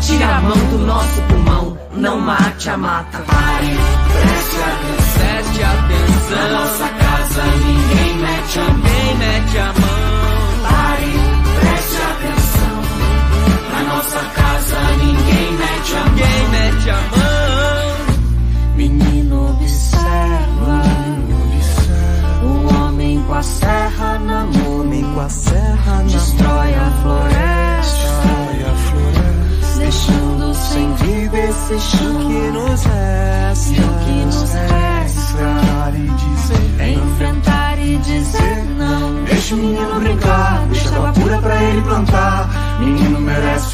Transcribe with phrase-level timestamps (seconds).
[0.00, 3.76] Tira a mão do nosso pulmão, não mate a mata Pare,
[4.12, 5.20] preste atenção.
[5.20, 6.36] Preste atenção.
[6.36, 8.74] Na nossa casa ninguém mete a mão.
[8.76, 10.70] Ninguém mete a mão.
[10.70, 11.12] Pare,
[11.60, 12.82] preste atenção.
[13.72, 16.14] Na nossa casa ninguém mete a mão.
[16.14, 17.39] Ninguém mete a mão.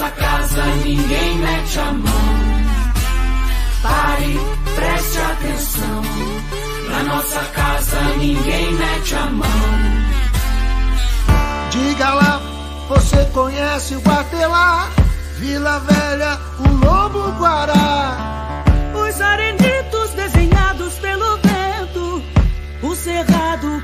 [0.00, 2.10] nossa casa ninguém mete a mão.
[3.82, 4.40] Pare,
[4.74, 6.02] preste atenção.
[6.88, 9.46] Na nossa casa ninguém mete a mão.
[11.70, 12.40] Diga lá,
[12.88, 14.88] você conhece o Guatelá?
[15.38, 18.39] Vila Velha, o Lobo Guará.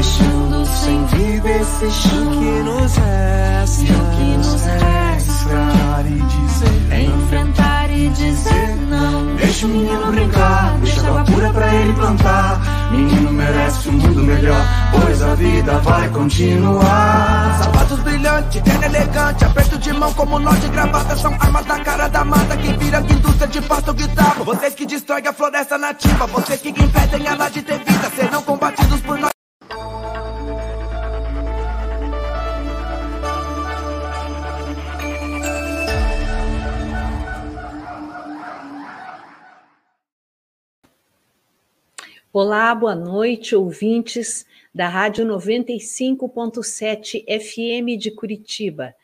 [0.00, 2.30] Deixando sem vida esse chão.
[2.30, 8.76] que nos resta, E o que nos resta enfrentar e dizer é enfrentar e dizer
[8.88, 9.36] não.
[9.36, 12.90] Deixa o menino brincar, deixa água pura pra ele plantar.
[12.92, 17.60] Menino merece um mundo melhor, pois a vida vai continuar.
[17.62, 22.08] Sapatos brilhantes, terno elegante, aperto de mão como nó de gravata São armas na cara
[22.08, 26.26] da mata, que vira que indústria de pasto guitarra Vocês que destroem a floresta nativa,
[26.26, 29.30] vocês que impedem ela de ter vida Serão combatidos por nós
[42.42, 48.94] Olá, boa noite, ouvintes da Rádio 95.7 FM de Curitiba.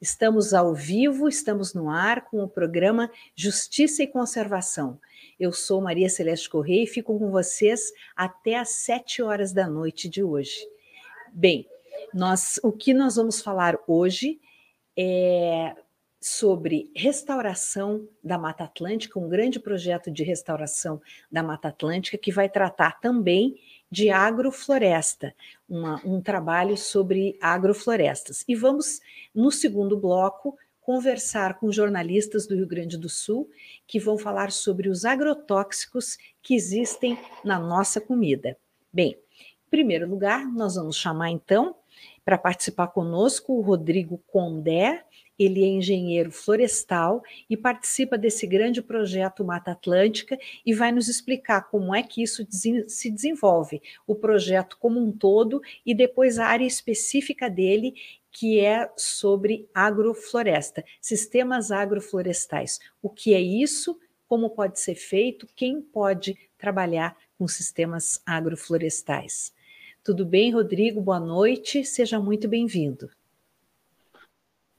[0.00, 4.98] Estamos ao vivo, estamos no ar com o programa Justiça e Conservação.
[5.38, 10.08] Eu sou Maria Celeste Correia e fico com vocês até às sete horas da noite
[10.08, 10.66] de hoje.
[11.34, 11.66] Bem,
[12.14, 14.40] nós, o que nós vamos falar hoje
[14.96, 15.74] é
[16.20, 21.00] sobre restauração da Mata Atlântica, um grande projeto de restauração
[21.32, 23.58] da Mata Atlântica que vai tratar também
[23.90, 25.34] de agrofloresta,
[25.68, 28.44] uma, um trabalho sobre agroflorestas.
[28.46, 29.00] E vamos,
[29.34, 33.48] no segundo bloco, conversar com jornalistas do Rio Grande do Sul
[33.86, 38.56] que vão falar sobre os agrotóxicos que existem na nossa comida.
[38.92, 41.76] Bem, em primeiro lugar, nós vamos chamar então
[42.24, 45.04] para participar conosco o Rodrigo Condé,
[45.40, 51.62] ele é engenheiro florestal e participa desse grande projeto Mata Atlântica e vai nos explicar
[51.70, 56.66] como é que isso se desenvolve, o projeto como um todo e depois a área
[56.66, 57.94] específica dele,
[58.30, 62.78] que é sobre agrofloresta, sistemas agroflorestais.
[63.00, 63.98] O que é isso?
[64.28, 65.48] Como pode ser feito?
[65.56, 69.54] Quem pode trabalhar com sistemas agroflorestais?
[70.04, 71.00] Tudo bem, Rodrigo?
[71.00, 73.10] Boa noite, seja muito bem-vindo.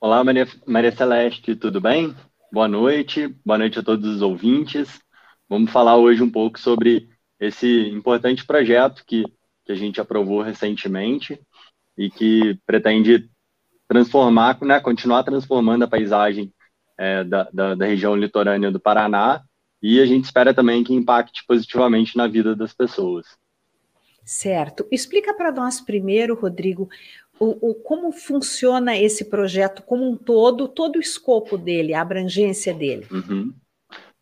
[0.03, 2.15] Olá, Maria, Maria Celeste, tudo bem?
[2.51, 5.00] Boa noite, boa noite a todos os ouvintes.
[5.48, 7.07] Vamos falar hoje um pouco sobre
[7.39, 9.24] esse importante projeto que,
[9.63, 11.39] que a gente aprovou recentemente
[11.95, 13.30] e que pretende
[13.88, 16.51] transformar, né, continuar transformando a paisagem
[16.97, 19.44] é, da, da, da região litorânea do Paraná
[19.83, 23.27] e a gente espera também que impacte positivamente na vida das pessoas.
[24.25, 24.88] Certo.
[24.92, 26.89] Explica para nós primeiro, Rodrigo,
[27.41, 32.71] o, o, como funciona esse projeto como um todo, todo o escopo dele, a abrangência
[32.71, 33.07] dele.
[33.09, 33.51] Uhum.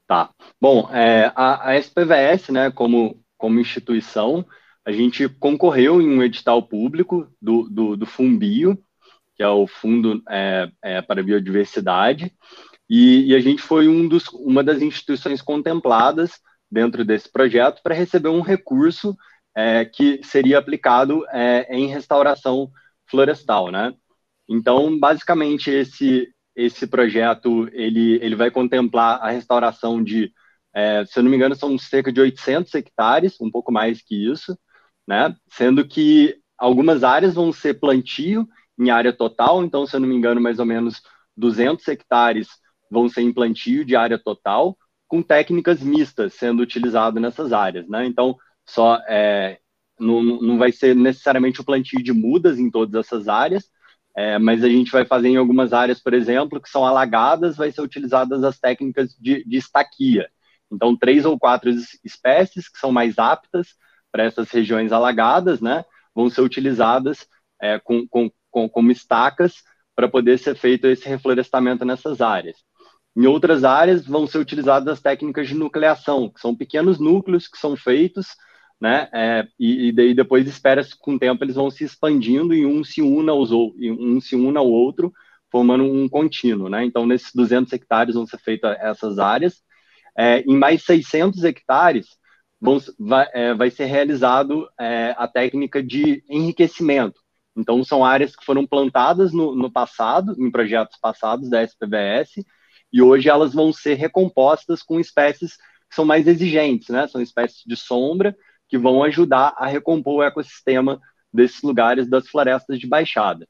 [0.08, 0.30] Tá.
[0.60, 4.46] Bom, é, a, a, SPVS, né, como, como instituição,
[4.86, 8.82] a gente concorreu em um edital público do, do, do Fumbio,
[9.36, 12.34] que é o Fundo é, é, para Biodiversidade,
[12.90, 16.40] e, e, a gente foi um dos, uma das instituições contempladas
[16.72, 19.16] dentro desse projeto para receber um recurso
[19.56, 22.72] é, que seria aplicado é, em restauração
[23.10, 23.94] florestal, né?
[24.48, 30.32] Então, basicamente, esse, esse projeto, ele, ele vai contemplar a restauração de,
[30.74, 34.16] é, se eu não me engano, são cerca de 800 hectares, um pouco mais que
[34.32, 34.58] isso,
[35.08, 35.36] né?
[35.50, 38.48] Sendo que algumas áreas vão ser plantio
[38.78, 41.02] em área total, então, se eu não me engano, mais ou menos
[41.36, 42.48] 200 hectares
[42.90, 48.06] vão ser em plantio de área total, com técnicas mistas sendo utilizado nessas áreas, né?
[48.06, 49.60] Então, só é,
[50.00, 53.70] não, não vai ser necessariamente o plantio de mudas em todas essas áreas,
[54.16, 57.72] é, mas a gente vai fazer em algumas áreas, por exemplo, que são alagadas, vai
[57.72, 60.30] ser utilizadas as técnicas de, de estaquia.
[60.72, 61.70] Então, três ou quatro
[62.04, 63.76] espécies que são mais aptas
[64.12, 67.28] para essas regiões alagadas, né, vão ser utilizadas
[67.62, 69.64] é, com, com, com, como estacas
[69.96, 72.58] para poder ser feito esse reflorestamento nessas áreas.
[73.16, 77.58] Em outras áreas, vão ser utilizadas as técnicas de nucleação, que são pequenos núcleos que
[77.58, 78.28] são feitos
[78.80, 79.10] né?
[79.12, 83.02] É, e, e, depois espera-se com o tempo eles vão se expandindo e um se
[83.02, 85.12] una aos um se una ao outro,
[85.52, 86.86] formando um contínuo, né?
[86.86, 89.62] Então nesses 200 hectares vão ser feitas essas áreas.
[90.18, 92.08] É, em mais 600 hectares
[92.60, 97.20] vão, vai, é, vai ser realizado é, a técnica de enriquecimento.
[97.58, 102.46] Então são áreas que foram plantadas no, no passado, em projetos passados da SPVS,
[102.94, 105.58] e hoje elas vão ser recompostas com espécies
[105.90, 107.08] que são mais exigentes, né?
[107.08, 108.36] São espécies de sombra
[108.70, 111.00] que vão ajudar a recompor o ecossistema
[111.34, 113.48] desses lugares das florestas de baixada.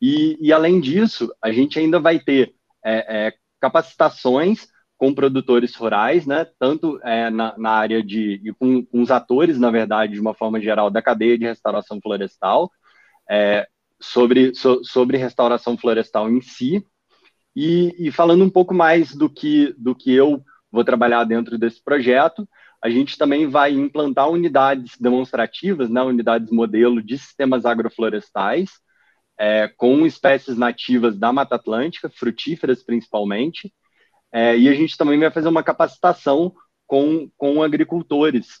[0.00, 4.66] E, e além disso, a gente ainda vai ter é, é, capacitações
[4.98, 9.58] com produtores rurais, né, tanto é, na, na, área de, e com, com, os atores,
[9.58, 12.70] na verdade, de uma forma geral, da cadeia de restauração florestal,
[13.30, 13.66] é,
[14.00, 16.82] sobre, so, sobre restauração florestal em si,
[17.54, 21.82] e, e, falando um pouco mais do que, do que eu vou trabalhar dentro desse
[21.82, 22.46] projeto,
[22.82, 28.70] a gente também vai implantar unidades demonstrativas, né, unidades modelo de sistemas agroflorestais,
[29.38, 33.72] é, com espécies nativas da Mata Atlântica, frutíferas principalmente,
[34.32, 36.54] é, e a gente também vai fazer uma capacitação
[36.86, 38.60] com, com agricultores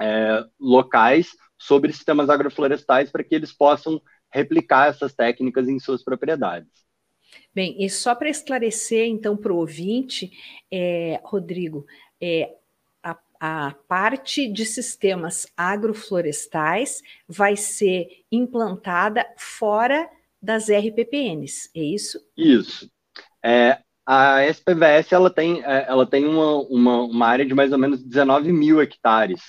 [0.00, 4.00] é, locais sobre sistemas agroflorestais para que eles possam
[4.32, 6.70] replicar essas técnicas em suas propriedades.
[7.54, 10.30] Bem, e só para esclarecer, então, para o ouvinte,
[10.70, 11.86] é, Rodrigo,
[12.20, 12.50] é,
[13.44, 20.08] a, parte de sistemas agroflorestais vai ser implantada fora
[20.40, 22.20] das RPPNs, é isso?
[22.36, 22.88] Isso.
[23.44, 27.78] É, a SPVS ela tem, é, ela tem uma, uma, uma área de mais ou
[27.78, 29.40] menos 19 mil hectares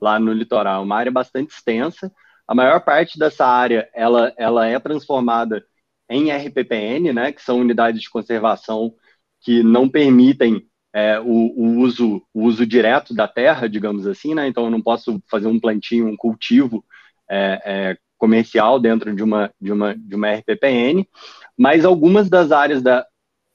[0.00, 2.12] lá no litoral, uma área bastante extensa.
[2.48, 5.64] A maior parte dessa área ela, ela é transformada
[6.10, 8.92] em RPPN, né, que são unidades de conservação
[9.40, 14.48] que não permitem é, o, o, uso, o uso direto da terra, digamos assim, né,
[14.48, 16.82] então eu não posso fazer um plantio, um cultivo
[17.28, 21.06] é, é, comercial dentro de uma, de, uma, de uma RPPN,
[21.54, 23.06] mas algumas das áreas da,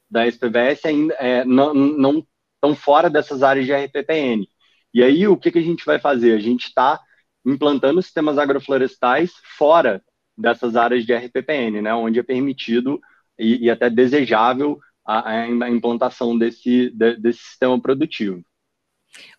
[0.08, 4.48] da SPVS ainda é, não, não estão fora dessas áreas de RPPN.
[4.94, 6.34] E aí, o que, que a gente vai fazer?
[6.34, 7.00] A gente está
[7.44, 10.00] implantando sistemas agroflorestais fora
[10.38, 13.02] dessas áreas de RPPN, né, onde é permitido
[13.40, 18.44] e, e até desejável a, a implantação desse, de, desse sistema produtivo.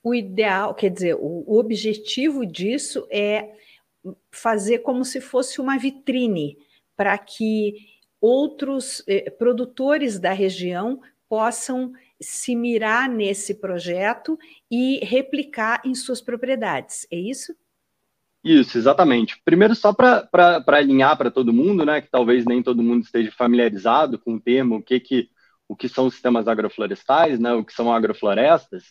[0.02, 3.54] O ideal, quer dizer, o, objetivo disso é
[4.30, 6.58] fazer como se fosse uma vitrine
[6.96, 7.74] para que
[8.20, 14.38] outros eh, produtores da região possam se mirar nesse projeto
[14.70, 17.06] e replicar em suas propriedades.
[17.10, 17.54] É isso?
[18.44, 19.40] Isso, exatamente.
[19.44, 20.28] Primeiro, só para
[20.66, 24.76] alinhar para todo mundo, né, que talvez nem todo mundo esteja familiarizado com o termo,
[24.76, 25.28] o que, que,
[25.68, 28.84] o que são sistemas agroflorestais, né, o que são agroflorestas.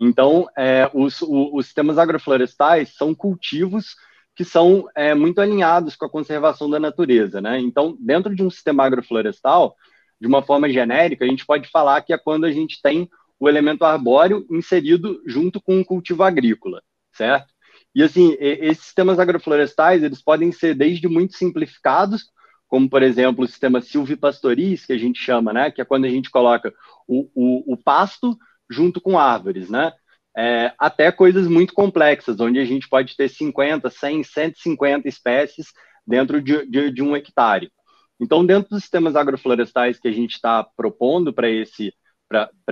[0.00, 3.96] Então, é, os, o, os sistemas agroflorestais são cultivos
[4.36, 7.40] que são é, muito alinhados com a conservação da natureza.
[7.40, 7.58] Né?
[7.58, 9.74] Então, dentro de um sistema agroflorestal,
[10.20, 13.08] de uma forma genérica, a gente pode falar que é quando a gente tem
[13.40, 16.82] o elemento arbóreo inserido junto com um cultivo agrícola,
[17.12, 17.52] certo?
[17.94, 22.26] E assim, esses sistemas agroflorestais, eles podem ser desde muito simplificados,
[22.68, 26.08] como por exemplo o sistema silvipastoris, que a gente chama, né, que é quando a
[26.08, 26.72] gente coloca
[27.06, 28.36] o, o, o pasto
[28.70, 29.92] junto com árvores, né,
[30.36, 35.72] é, até coisas muito complexas, onde a gente pode ter 50, 100, 150 espécies
[36.06, 37.72] dentro de, de, de um hectare.
[38.20, 41.92] Então, dentro dos sistemas agroflorestais que a gente está propondo para esse,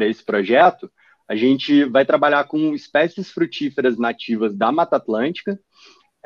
[0.01, 0.91] esse projeto,
[1.29, 5.59] a gente vai trabalhar com espécies frutíferas nativas da Mata Atlântica,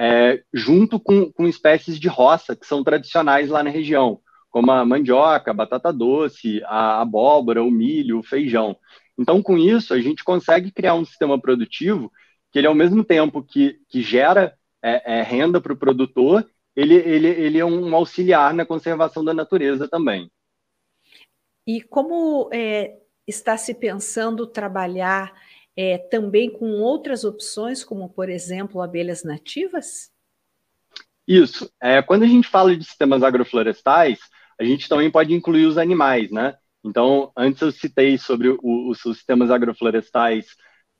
[0.02, 4.83] é, junto com, com espécies de roça que são tradicionais lá na região, como a
[4.83, 8.75] mandioca, a batata doce, a abóbora, o milho, o feijão.
[9.19, 12.11] Então, com isso, a gente consegue criar um sistema produtivo
[12.50, 16.95] que ele, ao mesmo tempo que, que gera é, é, renda para o produtor, ele,
[16.95, 20.30] ele, ele é um auxiliar na conservação da natureza também.
[21.66, 25.30] E como é, está se pensando trabalhar
[25.77, 30.11] é, também com outras opções, como, por exemplo, abelhas nativas?
[31.27, 31.71] Isso.
[31.81, 34.19] É, quando a gente fala de sistemas agroflorestais,
[34.61, 36.55] a gente também pode incluir os animais, né?
[36.85, 40.47] Então, antes eu citei sobre o, os sistemas agroflorestais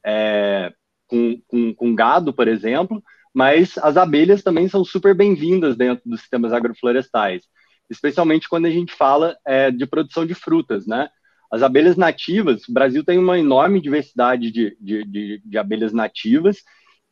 [0.05, 0.73] é,
[1.07, 3.03] com, com, com, gado, por exemplo,
[3.35, 7.43] mas as abelhas também são super bem-vindas dentro dos sistemas agroflorestais,
[7.89, 11.09] especialmente quando a gente fala é, de produção de frutas, né?
[11.51, 16.59] As abelhas nativas, o Brasil tem uma enorme diversidade de, de, de, de abelhas nativas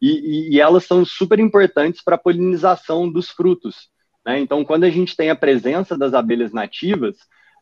[0.00, 3.88] e, e, elas são super importantes para a polinização dos frutos.
[4.24, 4.38] Né?
[4.38, 7.16] Então, quando a gente tem a presença das abelhas nativas,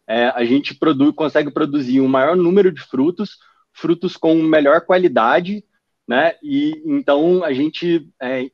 [0.06, 3.38] é, a gente produz, consegue produzir um maior número de frutos,
[3.72, 5.64] frutos com melhor qualidade,
[6.06, 6.34] né?
[6.42, 8.48] E então a gente, é,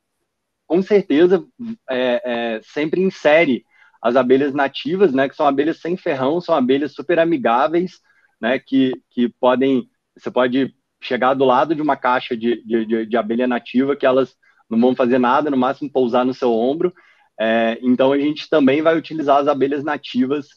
[0.67, 1.45] com certeza,
[1.91, 2.23] é,
[2.57, 3.65] é sempre insere
[4.01, 5.29] as abelhas nativas, né?
[5.29, 8.01] Que são abelhas sem ferrão, são abelhas super amigáveis,
[8.43, 13.17] né, que, que podem, você pode chegar do lado de uma caixa de, de, de
[13.17, 14.35] abelha nativa que elas
[14.69, 16.93] não vão fazer nada, no máximo pousar no seu ombro.
[17.41, 20.49] É, então a gente também vai utilizar as abelhas nativas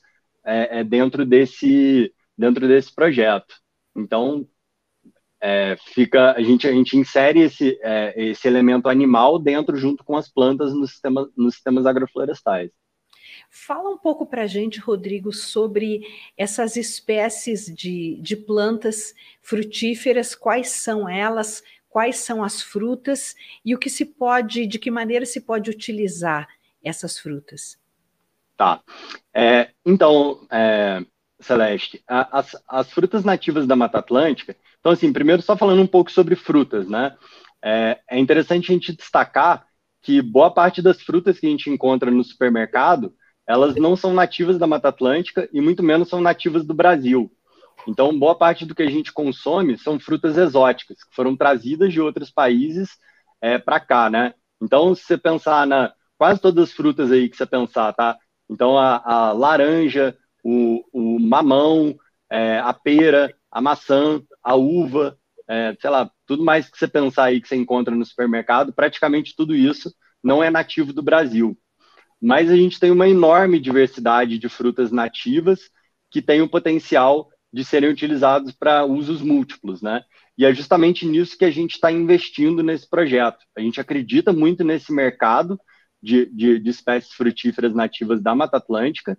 [0.43, 3.53] é, é, dentro desse dentro desse projeto.
[3.95, 4.47] Então
[5.39, 10.17] é, fica a gente a gente insere esse é, esse elemento animal dentro junto com
[10.17, 12.71] as plantas nos sistemas nos sistemas agroflorestais.
[13.57, 16.01] Fala um pouco para a gente, Rodrigo, sobre
[16.35, 23.33] essas espécies de, de plantas frutíferas, quais são elas, quais são as frutas
[23.63, 26.49] e o que se pode, de que maneira se pode utilizar
[26.83, 27.79] essas frutas.
[28.57, 28.83] Tá.
[29.33, 31.05] É, então, é,
[31.39, 34.53] Celeste, a, as, as frutas nativas da Mata Atlântica.
[34.81, 37.15] Então, assim, primeiro só falando um pouco sobre frutas, né?
[37.63, 39.65] É, é interessante a gente destacar
[40.01, 43.15] que boa parte das frutas que a gente encontra no supermercado,
[43.47, 47.31] elas não são nativas da Mata Atlântica e muito menos são nativas do Brasil.
[47.87, 52.01] Então, boa parte do que a gente consome são frutas exóticas, que foram trazidas de
[52.01, 52.97] outros países
[53.41, 54.33] é, para cá, né?
[54.61, 58.17] Então, se você pensar na quase todas as frutas aí que você pensar, tá?
[58.49, 61.95] Então, a, a laranja, o, o mamão,
[62.29, 67.25] é, a pera, a maçã, a uva, é, sei lá, tudo mais que você pensar
[67.25, 71.57] aí que você encontra no supermercado, praticamente tudo isso não é nativo do Brasil.
[72.25, 75.69] Mas a gente tem uma enorme diversidade de frutas nativas
[76.09, 80.01] que têm o potencial de serem utilizados para usos múltiplos, né?
[80.35, 83.45] E é justamente nisso que a gente está investindo nesse projeto.
[83.55, 85.59] A gente acredita muito nesse mercado
[86.01, 89.15] de, de, de espécies frutíferas nativas da Mata Atlântica,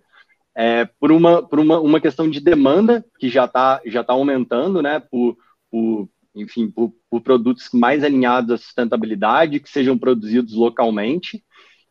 [0.53, 4.81] é, por, uma, por uma, uma questão de demanda que já está já tá aumentando,
[4.81, 4.99] né?
[4.99, 5.37] Por,
[5.71, 11.41] por enfim, por, por, produtos mais alinhados à sustentabilidade, que sejam produzidos localmente,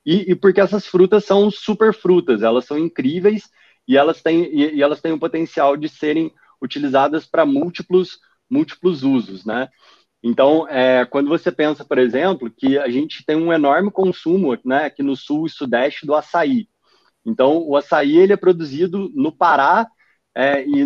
[0.06, 3.50] e, e porque essas frutas são super frutas, elas são incríveis
[3.88, 6.32] e elas têm, e, e elas têm o potencial de serem
[6.62, 9.68] utilizadas para múltiplos, múltiplos usos, né?
[10.22, 14.87] Então, é, quando você pensa, por exemplo, que a gente tem um enorme consumo né,
[14.87, 16.68] aqui no sul e sudeste do açaí.
[17.24, 19.87] Então, o açaí ele é produzido no Pará
[20.35, 20.85] é, e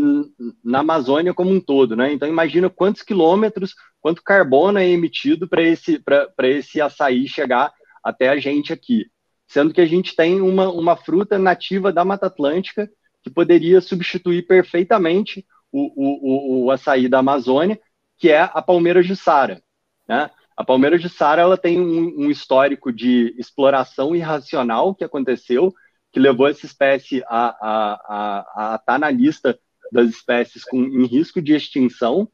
[0.62, 1.97] na Amazônia como um todo.
[1.97, 2.12] Né?
[2.12, 6.03] Então, imagina quantos quilômetros, quanto carbono é emitido para esse,
[6.42, 9.07] esse açaí chegar até a gente aqui.
[9.47, 12.89] Sendo que a gente tem uma, uma fruta nativa da Mata Atlântica
[13.23, 17.81] que poderia substituir perfeitamente o, o, o açaí da Amazônia,
[18.19, 19.63] que é a palmeira jussara.
[20.09, 20.31] Né?
[20.57, 25.73] A palmeira jussara ela tem um, um, histórico de exploração irracional que aconteceu,
[26.13, 29.59] que levou essa espécie a, a, a, estar tá na lista
[29.93, 32.29] das espécies com, em risco de extinção,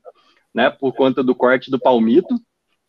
[0.54, 2.34] né, por conta do corte do palmito,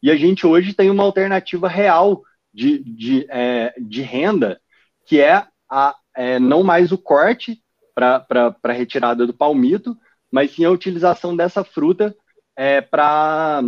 [0.01, 2.21] e a gente hoje tem uma alternativa real
[2.57, 4.59] de, de, é, de renda,
[5.05, 7.61] que é, a, é não mais o corte
[7.93, 8.25] para
[8.63, 9.95] a retirada do palmito,
[10.31, 12.15] mas sim a utilização dessa fruta
[12.55, 13.61] é, para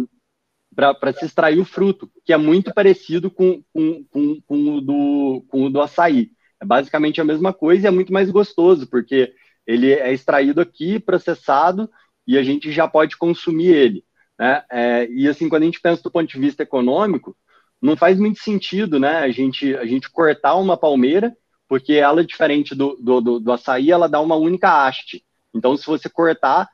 [1.19, 5.65] se extrair o fruto, que é muito parecido com, com, com, com, o do, com
[5.65, 6.31] o do açaí.
[6.59, 9.31] É basicamente a mesma coisa e é muito mais gostoso, porque
[9.67, 11.87] ele é extraído aqui, processado,
[12.25, 14.03] e a gente já pode consumir ele.
[14.37, 14.63] Né?
[14.71, 17.37] É, e assim, quando a gente pensa do ponto de vista econômico,
[17.81, 21.35] não faz muito sentido né, a, gente, a gente cortar uma palmeira,
[21.67, 25.23] porque ela, diferente do, do, do, do açaí, ela dá uma única haste.
[25.53, 26.67] Então, se você cortar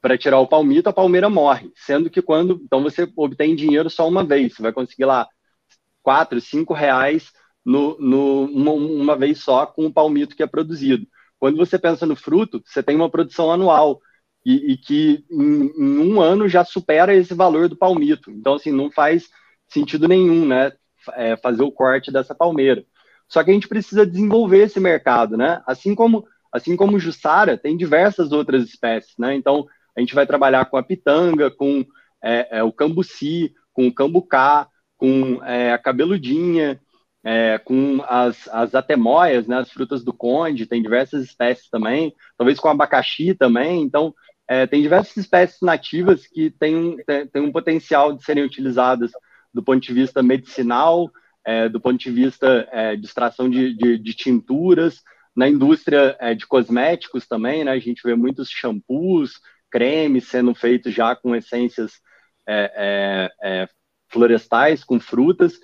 [0.00, 1.70] para tirar o palmito, a palmeira morre.
[1.74, 2.60] Sendo que quando.
[2.64, 4.54] Então, você obtém dinheiro só uma vez.
[4.54, 5.26] Você vai conseguir lá
[6.02, 7.30] quatro, cinco reais
[7.64, 11.06] no, no, uma, uma vez só com o palmito que é produzido.
[11.38, 14.00] Quando você pensa no fruto, você tem uma produção anual.
[14.44, 18.30] E, e que em, em, um ano já supera esse valor do palmito.
[18.30, 19.28] Então, assim, não faz
[19.72, 20.72] sentido nenhum, né?
[21.14, 22.84] É, fazer o corte dessa palmeira.
[23.28, 25.62] Só que a gente precisa desenvolver esse mercado, né?
[25.66, 29.34] Assim como Assim como Jussara, tem diversas outras espécies, né?
[29.34, 31.82] Então, a gente vai trabalhar com a pitanga, com
[32.22, 36.78] é, é, o cambuci, com o cambucá, com é, a cabeludinha,
[37.24, 42.60] é, com as, as atemóias, né, as frutas do conde, tem diversas espécies também, talvez
[42.60, 43.82] com abacaxi também.
[43.82, 44.14] Então,
[44.46, 49.10] é, tem diversas espécies nativas que têm, têm, têm um potencial de serem utilizadas
[49.52, 51.10] do ponto de vista medicinal,
[51.44, 55.02] é, do ponto de vista de extração de, de, de tinturas,
[55.34, 60.92] na indústria é, de cosméticos também, né, a gente vê muitos shampoos, cremes sendo feitos
[60.92, 61.92] já com essências
[62.46, 63.68] é, é, é
[64.08, 65.58] florestais, com frutas,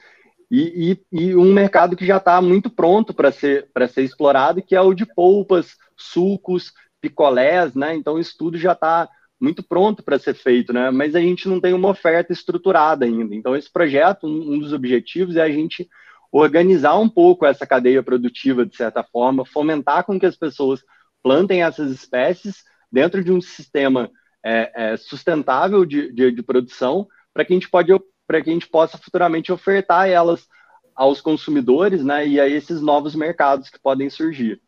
[0.50, 4.74] e, e, e, um mercado que já está muito pronto para ser, ser explorado, que
[4.74, 6.72] é o de polpas, sucos,
[7.02, 7.94] picolés, né?
[7.94, 9.06] Então isso tudo já está
[9.40, 10.90] muito pronto para ser feito, né?
[10.90, 13.34] Mas a gente não tem uma oferta estruturada ainda.
[13.34, 15.88] Então esse projeto, um, dos objetivos é a gente
[16.30, 20.82] organizar um pouco essa cadeia produtiva, de certa forma, fomentar com que as pessoas
[21.22, 24.10] plantem essas espécies dentro de um sistema
[24.44, 27.92] é, é, sustentável de, de, de produção, para que a gente pode
[28.26, 30.46] para que a gente possa futuramente ofertar elas
[30.94, 34.60] aos consumidores, né, e a esses novos mercados que podem surgir.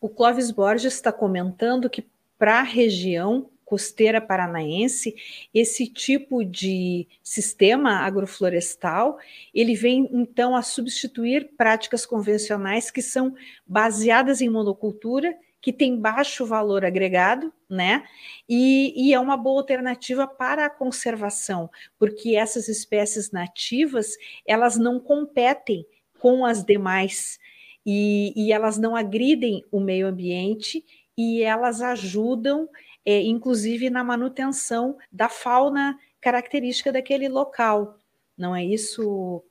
[0.00, 2.06] O Clóvis Borges está comentando que
[2.38, 5.14] para a região costeira paranaense,
[5.54, 9.16] esse tipo de sistema agroflorestal,
[9.54, 13.32] ele vem então a substituir práticas convencionais que são
[13.64, 18.02] baseadas em monocultura, que tem baixo valor agregado, né?
[18.48, 24.98] E, e, é uma boa alternativa para a conservação, porque essas espécies nativas elas não
[24.98, 25.86] competem
[26.18, 27.38] com as demais
[27.86, 30.84] e, e elas não agridem o meio ambiente
[31.16, 32.68] e elas ajudam
[33.04, 37.98] é, inclusive na manutenção da fauna característica daquele local.
[38.36, 39.42] Não é isso,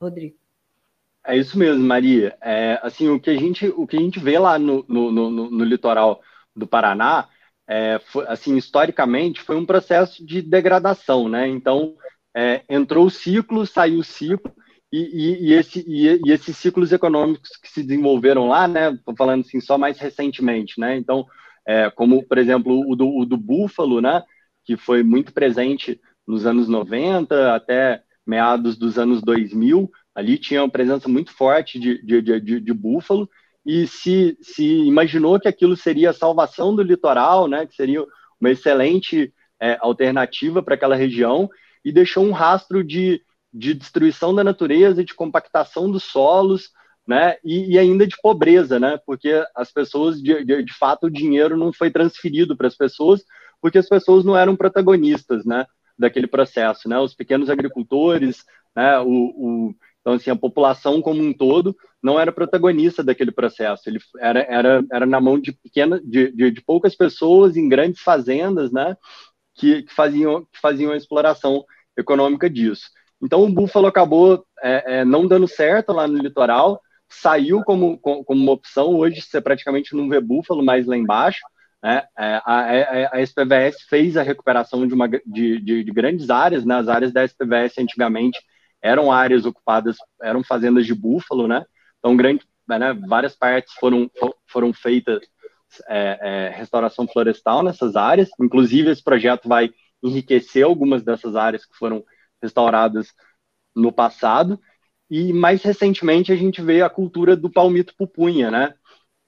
[0.00, 0.36] Rodrigo?
[1.24, 2.36] É isso mesmo, Maria.
[2.40, 5.30] É, assim, o que a gente, o que a gente vê lá no, no, no,
[5.30, 6.20] no litoral
[6.54, 7.28] do Paraná,
[7.66, 11.48] é, foi, assim, historicamente, foi um processo de degradação, né?
[11.48, 11.96] Então,
[12.34, 14.52] é, entrou o ciclo, saiu o ciclo,
[14.92, 18.92] e, e, e, esse, e, esses ciclos econômicos que se desenvolveram lá, né?
[18.92, 20.96] Estou falando assim, só mais recentemente, né?
[20.96, 21.26] Então,
[21.66, 24.22] é, como, por exemplo, o do, o do búfalo, né,
[24.64, 30.70] que foi muito presente nos anos 90 até meados dos anos 2000, ali tinha uma
[30.70, 33.28] presença muito forte de, de, de, de búfalo,
[33.64, 38.04] e se, se imaginou que aquilo seria a salvação do litoral, né, que seria
[38.40, 41.50] uma excelente é, alternativa para aquela região,
[41.84, 46.70] e deixou um rastro de, de destruição da natureza, de compactação dos solos,
[47.06, 47.36] né?
[47.44, 48.98] E, e, ainda de pobreza, né?
[49.06, 53.22] Porque as pessoas, de, de, de fato, o dinheiro não foi transferido para as pessoas,
[53.60, 55.66] porque as pessoas não eram protagonistas, né?
[55.98, 56.98] Daquele processo, né?
[56.98, 58.98] Os pequenos agricultores, né?
[59.00, 63.88] O, o, então, assim, a população como um todo não era protagonista daquele processo.
[63.88, 68.00] Ele era, era, era na mão de pequenas, de, de, de poucas pessoas em grandes
[68.00, 68.96] fazendas, né?
[69.54, 71.64] Que, que, faziam, que faziam a exploração
[71.96, 72.88] econômica disso.
[73.22, 78.24] Então, o búfalo acabou é, é, não dando certo lá no litoral, saiu como, como
[78.30, 78.94] uma opção.
[78.94, 81.40] Hoje você praticamente não vê búfalo mais lá embaixo.
[81.82, 82.02] Né?
[82.18, 86.64] É, a, a, a SPVS fez a recuperação de, uma, de, de, de grandes áreas.
[86.64, 86.74] Né?
[86.74, 88.38] As áreas da SPVS antigamente
[88.82, 91.64] eram áreas ocupadas, eram fazendas de búfalo, né?
[91.98, 94.10] Então, grande, né, várias partes foram,
[94.46, 95.20] foram feitas
[95.88, 98.28] é, é, restauração florestal nessas áreas.
[98.40, 99.70] Inclusive, esse projeto vai
[100.02, 102.04] enriquecer algumas dessas áreas que foram
[102.40, 103.12] restauradas
[103.74, 104.60] no passado.
[105.10, 108.74] E mais recentemente a gente vê a cultura do palmito pupunha, né?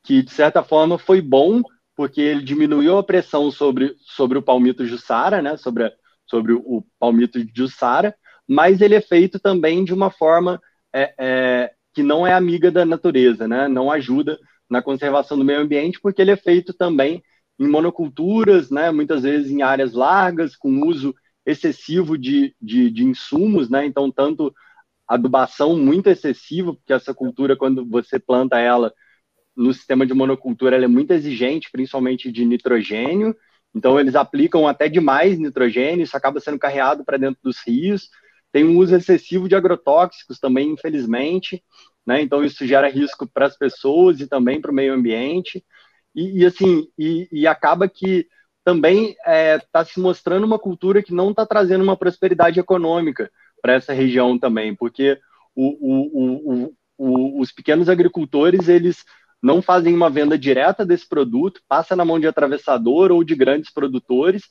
[0.03, 1.63] Que de certa forma foi bom
[1.97, 5.57] porque ele diminuiu a pressão sobre, sobre o palmito jussara, né?
[5.57, 5.93] Sobre,
[6.27, 8.15] sobre o palmito jussara,
[8.47, 10.61] mas ele é feito também de uma forma
[10.95, 13.69] é, é, que não é amiga da natureza, né?
[13.69, 14.39] Não ajuda
[14.71, 17.23] na conservação do meio ambiente porque ele é feito também
[17.59, 18.91] em monoculturas, né?
[18.91, 21.15] Muitas vezes em áreas largas com uso
[21.45, 23.85] excessivo de, de, de insumos, né?
[23.85, 24.55] Então tanto
[25.09, 28.93] adubação muito excessiva, porque essa cultura, quando você planta ela
[29.57, 33.35] no sistema de monocultura, ela é muito exigente, principalmente de nitrogênio.
[33.75, 38.09] Então, eles aplicam até demais nitrogênio, isso acaba sendo carreado para dentro dos rios.
[38.53, 41.63] Tem um uso excessivo de agrotóxicos também, infelizmente.
[42.07, 42.21] Né?
[42.21, 45.65] Então, isso gera risco para as pessoas e também para o meio ambiente.
[46.15, 48.27] E, e assim, e, e, acaba que
[48.65, 53.31] também está é, tá se mostrando uma cultura que não está trazendo uma prosperidade econômica
[53.61, 55.19] para essa região também, porque
[55.55, 59.05] o, o, o, os pequenos agricultores eles
[59.43, 63.73] não fazem uma venda direta desse produto, passa na mão de atravessador ou de grandes
[63.73, 64.43] produtores.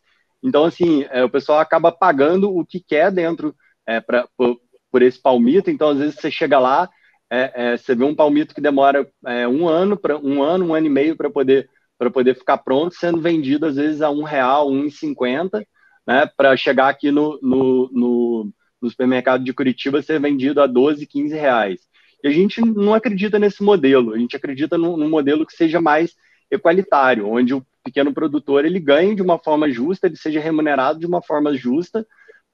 [0.42, 3.54] Então, assim, é, o pessoal acaba pagando o que quer dentro
[3.86, 4.58] é, pra, por,
[4.92, 5.70] por, esse palmito.
[5.70, 6.90] Então, às vezes, você chega lá,
[7.30, 10.74] é, é você vê um palmito que demora é, um ano, para um ano, um
[10.74, 11.70] ano e meio para poder,
[12.14, 15.66] poder ficar pronto, sendo vendido, às vezes, a um real, um e cinquenta,
[16.08, 21.06] né, para chegar aqui no, no, no no supermercado de Curitiba ser vendido a 12,
[21.06, 21.80] 15 reais.
[22.24, 25.80] E a gente não acredita nesse modelo, a gente acredita num, num modelo que seja
[25.80, 26.16] mais
[26.50, 31.06] equalitário, onde o pequeno produtor ele ganhe de uma forma justa, ele seja remunerado de
[31.06, 32.06] uma forma justa,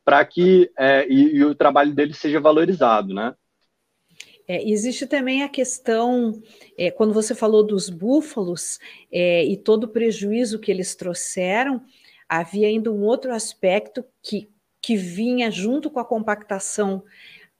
[0.03, 3.33] para que é, e, e, o trabalho dele seja valorizado, né?
[4.45, 6.41] É, existe também a questão,
[6.77, 8.77] é, quando você falou dos búfalos
[9.09, 11.81] é, e todo o prejuízo que eles trouxeram,
[12.27, 14.49] havia ainda um outro aspecto que
[14.83, 17.01] que vinha junto com a compactação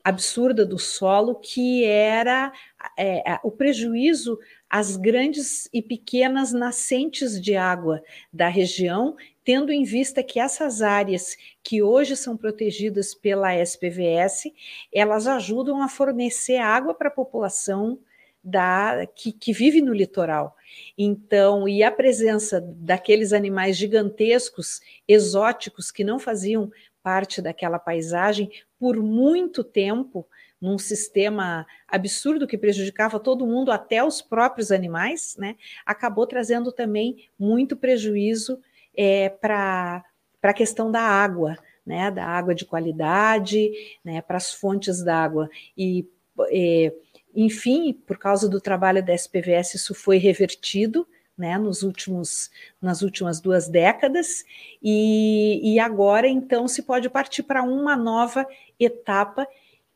[0.04, 2.52] absurda do solo, que era
[3.00, 4.38] é, o prejuízo
[4.70, 11.38] às grandes e pequenas nascentes de água da região, tendo em vista que essas áreas
[11.64, 14.52] que hoje são protegidas pela SPVS,
[14.94, 17.98] elas ajudam a fornecer água para a população
[18.44, 20.58] da, que, que vive no litoral.
[20.98, 26.70] Então, e a presença daqueles animais gigantescos, exóticos, que não faziam
[27.04, 30.26] parte daquela paisagem por muito tempo,
[30.60, 35.58] num sistema absurdo que prejudicava todo mundo, até os próprios animais, né?
[35.86, 38.62] Acabou trazendo também muito prejuízo
[38.96, 40.04] é, para
[40.42, 43.72] a questão da água, né, da água de qualidade,
[44.06, 45.50] né, para as fontes d'água.
[45.78, 46.08] E,
[46.50, 46.94] é,
[47.36, 51.08] enfim, por causa do trabalho da SPVS, isso foi revertido,
[51.44, 52.50] né, nos últimos,
[52.82, 54.46] nas últimas duas décadas,
[54.82, 58.48] e, e agora então se pode partir para uma nova
[58.80, 59.46] etapa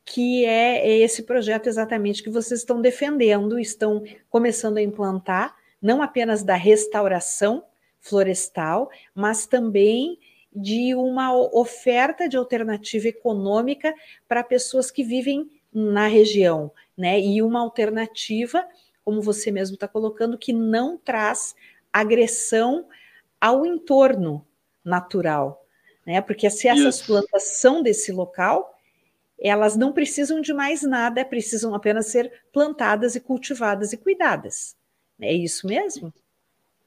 [0.04, 6.44] que é, esse projeto exatamente que vocês estão defendendo, estão começando a implantar, não apenas
[6.44, 7.64] da restauração
[8.02, 10.20] florestal, mas também
[10.54, 13.94] de uma oferta de alternativa econômica
[14.28, 17.22] para pessoas que vivem na região, né?
[17.22, 18.66] E uma alternativa,
[19.08, 21.56] como você mesmo está colocando, que não traz
[21.94, 22.90] agressão
[23.40, 24.46] ao entorno
[24.84, 25.66] natural,
[26.06, 26.20] né?
[26.20, 27.06] Porque se essas Isso.
[27.06, 28.78] plantas são desse local,
[29.40, 34.76] elas não precisam de mais nada, precisam apenas ser plantadas e cultivadas e cuidadas.
[35.22, 36.14] É isso mesmo?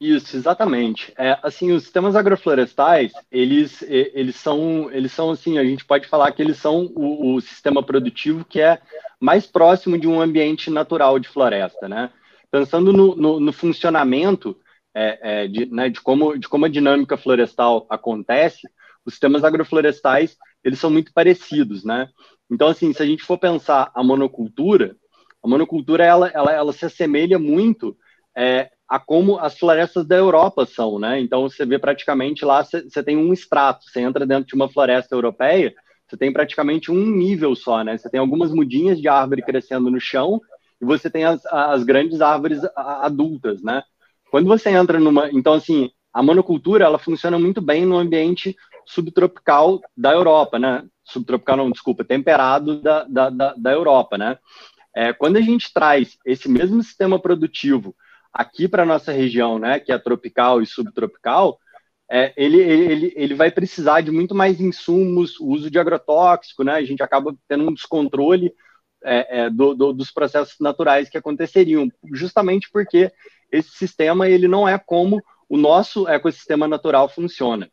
[0.01, 1.13] Isso, exatamente.
[1.15, 6.31] É, assim, os sistemas agroflorestais, eles, eles são, eles são assim, a gente pode falar
[6.31, 8.81] que eles são o, o sistema produtivo que é
[9.19, 12.09] mais próximo de um ambiente natural de floresta, né?
[12.49, 14.57] Pensando no, no, no funcionamento
[14.91, 18.67] é, é, de, né, de, como, de como a dinâmica florestal acontece,
[19.05, 22.09] os sistemas agroflorestais, eles são muito parecidos, né?
[22.49, 24.95] Então, assim, se a gente for pensar a monocultura,
[25.43, 27.95] a monocultura ela, ela, ela se assemelha muito
[28.35, 31.17] é, a como as florestas da Europa são, né?
[31.21, 35.15] Então, você vê praticamente lá, você tem um extrato, você entra dentro de uma floresta
[35.15, 35.73] europeia,
[36.05, 37.97] você tem praticamente um nível só, né?
[37.97, 40.41] Você tem algumas mudinhas de árvore crescendo no chão
[40.81, 43.81] e você tem as, as grandes árvores adultas, né?
[44.29, 45.31] Quando você entra numa...
[45.31, 50.83] Então, assim, a monocultura, ela funciona muito bem no ambiente subtropical da Europa, né?
[51.05, 54.37] Subtropical não, desculpa, temperado da, da, da, da Europa, né?
[54.93, 57.95] É, quando a gente traz esse mesmo sistema produtivo
[58.33, 61.57] aqui para nossa região, né, que é tropical e subtropical,
[62.09, 66.83] é, ele, ele, ele vai precisar de muito mais insumos, uso de agrotóxico, né, a
[66.83, 68.53] gente acaba tendo um descontrole
[69.03, 73.11] é, é, do, do, dos processos naturais que aconteceriam, justamente porque
[73.51, 77.69] esse sistema ele não é como o nosso ecossistema natural funciona.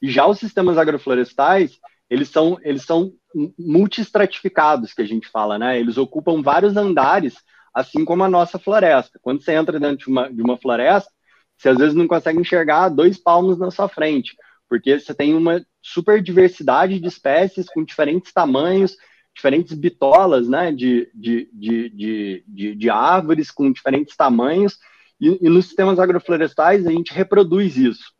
[0.00, 1.78] E já os sistemas agroflorestais,
[2.10, 3.12] eles são, eles são
[3.58, 5.78] multistratificados, que a gente fala, né?
[5.78, 7.34] Eles ocupam vários andares,
[7.72, 9.18] assim como a nossa floresta.
[9.22, 11.10] Quando você entra dentro de uma, de uma floresta,
[11.56, 14.36] você às vezes não consegue enxergar dois palmos na sua frente,
[14.68, 18.96] porque você tem uma super diversidade de espécies com diferentes tamanhos,
[19.34, 24.78] diferentes bitolas, né, de, de, de, de, de árvores com diferentes tamanhos,
[25.20, 28.12] e, e nos sistemas agroflorestais a gente reproduz isso.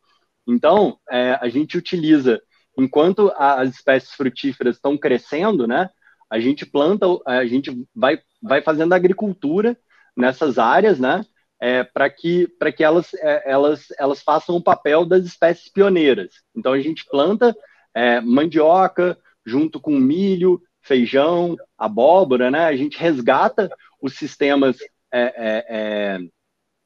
[0.47, 2.41] Então, é, a gente utiliza,
[2.77, 5.89] enquanto as espécies frutíferas estão crescendo, né,
[6.33, 9.77] a gente planta, a gente vai, vai fazendo agricultura
[10.17, 11.23] nessas áreas, né,
[11.61, 16.41] é, para que, que elas, é, elas, elas façam o papel das espécies pioneiras.
[16.55, 17.55] Então, a gente planta
[17.93, 19.15] é, mandioca
[19.45, 23.69] junto com milho, feijão, abóbora, né, a gente resgata
[24.01, 24.77] os sistemas
[25.13, 26.19] é, é, é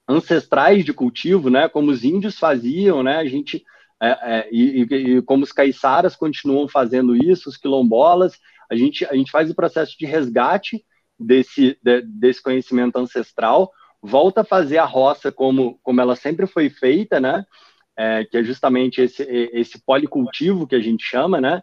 [0.10, 3.64] ancestrais de cultivo, né, como os índios faziam, né, a gente
[4.02, 8.38] é, e, e, como os caiçaras continuam fazendo isso, os quilombolas,
[8.70, 10.84] a gente, a gente faz o processo de resgate
[11.20, 16.70] desse, de, desse conhecimento ancestral, volta a fazer a roça como, como ela sempre foi
[16.70, 17.46] feita, né,
[17.98, 21.62] é, que é justamente esse, esse policultivo que a gente chama, né,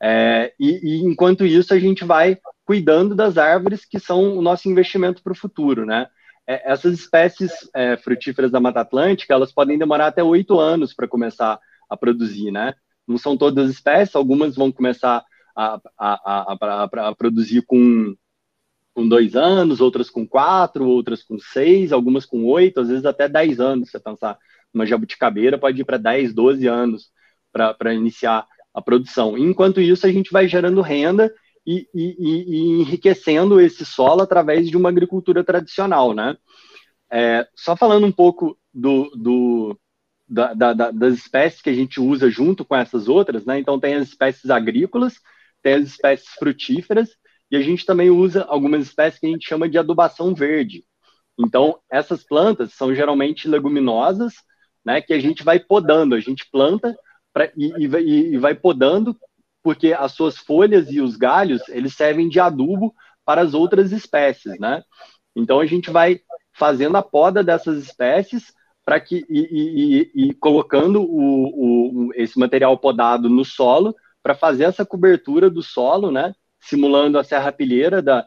[0.00, 4.68] é, e, e enquanto isso a gente vai cuidando das árvores que são o nosso
[4.68, 6.06] investimento para o futuro, né,
[6.46, 11.08] é, essas espécies é, frutíferas da Mata Atlântica, elas podem demorar até oito anos para
[11.08, 11.58] começar
[11.90, 12.74] a produzir, né?
[13.06, 15.24] Não são todas as espécies, algumas vão começar
[15.56, 18.14] a, a, a, a produzir com,
[18.94, 23.28] com dois anos, outras com quatro, outras com seis, algumas com oito, às vezes até
[23.28, 23.90] dez anos.
[23.90, 24.38] Você pensar
[24.72, 27.10] uma jabuticabeira, pode ir para dez, doze anos
[27.50, 29.38] para iniciar a produção.
[29.38, 31.32] Enquanto isso, a gente vai gerando renda
[31.66, 36.36] e, e, e, enriquecendo esse solo através de uma agricultura tradicional, né?
[37.10, 39.78] É, só falando um pouco do, do
[40.28, 43.58] da, da, das espécies que a gente usa junto com essas outras, né?
[43.58, 45.14] Então tem as espécies agrícolas,
[45.66, 47.08] tem as espécies frutíferas
[47.50, 50.84] e a gente também usa algumas espécies que a gente chama de adubação verde.
[51.36, 54.34] Então essas plantas são geralmente leguminosas,
[54.84, 55.00] né?
[55.00, 56.96] Que a gente vai podando, a gente planta
[57.32, 59.16] pra, e, e, e vai podando
[59.60, 64.56] porque as suas folhas e os galhos, eles servem de adubo para as outras espécies,
[64.60, 64.84] né?
[65.34, 66.20] Então a gente vai
[66.54, 68.52] fazendo a poda dessas espécies
[68.84, 73.96] para que e, e, e colocando o, o, esse material podado no solo
[74.26, 76.34] para fazer essa cobertura do solo, né?
[76.58, 78.26] Simulando a serrapilheira da,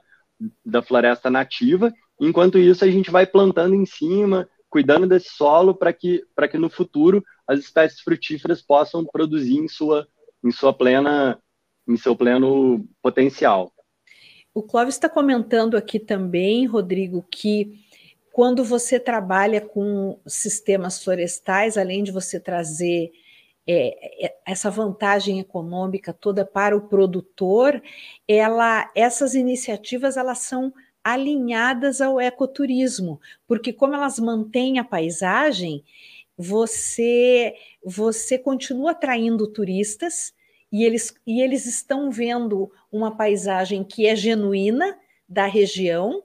[0.66, 1.94] da floresta nativa.
[2.22, 6.70] Enquanto isso, a gente vai plantando em cima, cuidando desse solo para que, que no
[6.70, 10.08] futuro as espécies frutíferas possam produzir em sua,
[10.42, 11.38] em sua plena,
[11.86, 13.70] em seu pleno potencial.
[14.54, 17.74] O Clóvis está comentando aqui também, Rodrigo, que
[18.32, 23.12] quando você trabalha com sistemas florestais, além de você trazer
[23.72, 27.80] é, é, essa vantagem econômica toda para o produtor,
[28.28, 35.84] ela, essas iniciativas elas são alinhadas ao ecoturismo, porque como elas mantêm a paisagem,
[36.36, 37.54] você
[37.84, 40.34] você continua atraindo turistas
[40.72, 46.24] e eles, e eles estão vendo uma paisagem que é genuína da região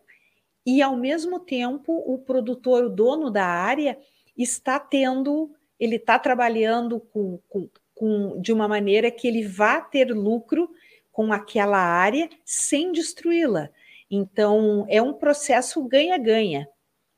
[0.64, 3.98] e ao mesmo tempo o produtor, o dono da área,
[4.36, 10.10] está tendo ele está trabalhando com, com, com, de uma maneira que ele vá ter
[10.10, 10.70] lucro
[11.12, 13.68] com aquela área sem destruí-la.
[14.10, 16.68] Então, é um processo ganha-ganha,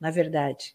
[0.01, 0.75] na verdade.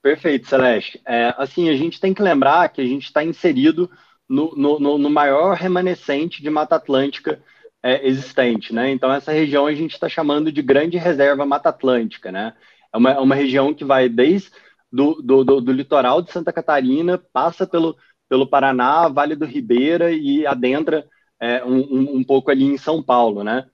[0.00, 1.00] Perfeito, Celeste.
[1.06, 3.90] É, assim, a gente tem que lembrar que a gente está inserido
[4.28, 7.42] no, no, no, maior remanescente de Mata Atlântica
[7.82, 8.90] é, existente, né?
[8.90, 12.54] Então, essa região a gente está chamando de Grande Reserva Mata Atlântica, né?
[12.92, 14.50] É uma, é uma região que vai desde
[14.90, 17.96] do, do, do, do, litoral de Santa Catarina, passa pelo,
[18.28, 21.06] pelo Paraná, Vale do Ribeira e adentra
[21.40, 23.66] é, um, um, pouco ali em São Paulo, né?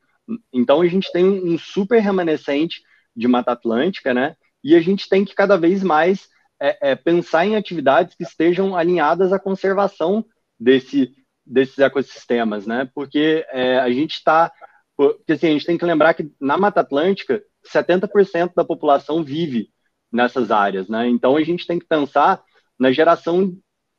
[0.53, 2.83] Então a gente tem um super remanescente
[3.14, 4.37] de Mata Atlântica, né?
[4.62, 6.29] E a gente tem que cada vez mais
[6.61, 10.24] é, é, pensar em atividades que estejam alinhadas à conservação
[10.59, 11.12] desse,
[11.44, 12.88] desses ecossistemas, né?
[12.94, 14.50] Porque é, a gente está,
[14.96, 19.70] porque assim, a gente tem que lembrar que na Mata Atlântica 70% da população vive
[20.14, 21.09] nessas áreas, né?
[21.09, 22.40] Então a gente tem que pensar
[22.79, 23.53] na geração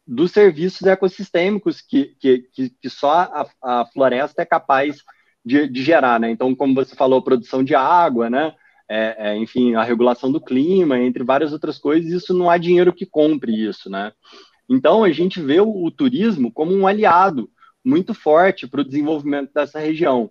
[0.07, 2.47] dos serviços ecossistêmicos que, que,
[2.81, 4.97] que só a, a, floresta é capaz
[5.43, 6.29] de, de, gerar, né?
[6.31, 8.53] Então, como você falou, produção de água, né?
[8.87, 12.93] É, é, enfim, a regulação do clima, entre várias outras coisas, isso não há dinheiro
[12.93, 14.11] que compre isso, né?
[14.69, 17.49] Então, a gente vê o, o turismo como um aliado
[17.83, 20.29] muito forte para o desenvolvimento dessa região.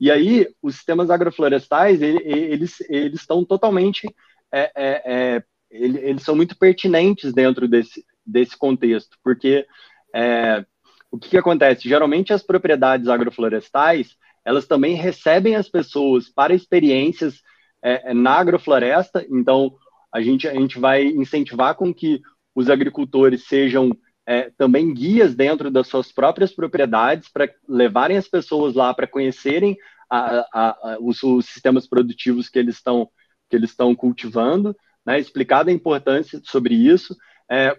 [0.00, 4.12] E aí, os sistemas agroflorestais, eles, eles estão totalmente
[4.52, 9.66] é, é, é eles são muito pertinentes dentro desse, desse contexto, porque
[10.14, 10.64] é,
[11.10, 11.88] o que, que, acontece?
[11.88, 17.40] Geralmente as propriedades agroflorestais, elas também recebem as pessoas para experiências
[17.82, 19.74] é, na agrofloresta, então
[20.12, 22.20] a gente, a gente vai incentivar com que
[22.54, 23.90] os agricultores sejam
[24.26, 29.76] é, também guias dentro das suas próprias propriedades para levarem as pessoas lá para conhecerem
[30.08, 33.08] a, a, a, os, os, sistemas produtivos que eles estão
[33.52, 37.14] que eles estão cultivando, né, explicar a importância sobre isso,
[37.50, 37.78] é,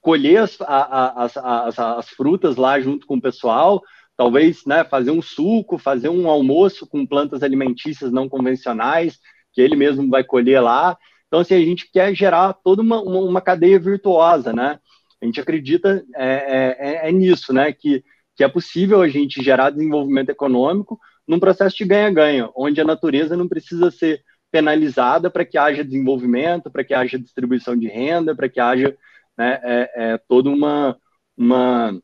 [0.00, 3.82] colher as, as, as, as, frutas lá junto com o pessoal,
[4.16, 9.18] talvez né, fazer um suco, fazer um almoço com plantas alimentícias não convencionais,
[9.52, 10.96] que ele mesmo vai colher lá.
[11.28, 14.78] Então, assim, a gente quer gerar toda uma, uma, uma cadeia virtuosa, né?
[15.20, 17.70] A gente acredita é, é, é, é nisso, né?
[17.70, 18.02] Que,
[18.34, 20.98] que é possível a gente gerar desenvolvimento econômico
[21.28, 26.70] num processo de ganha-ganha, onde a natureza não precisa ser penalizada para que haja desenvolvimento,
[26.70, 28.96] para que haja distribuição de renda, para que haja
[29.36, 30.96] né, é, é, todo uma,
[31.34, 31.98] uma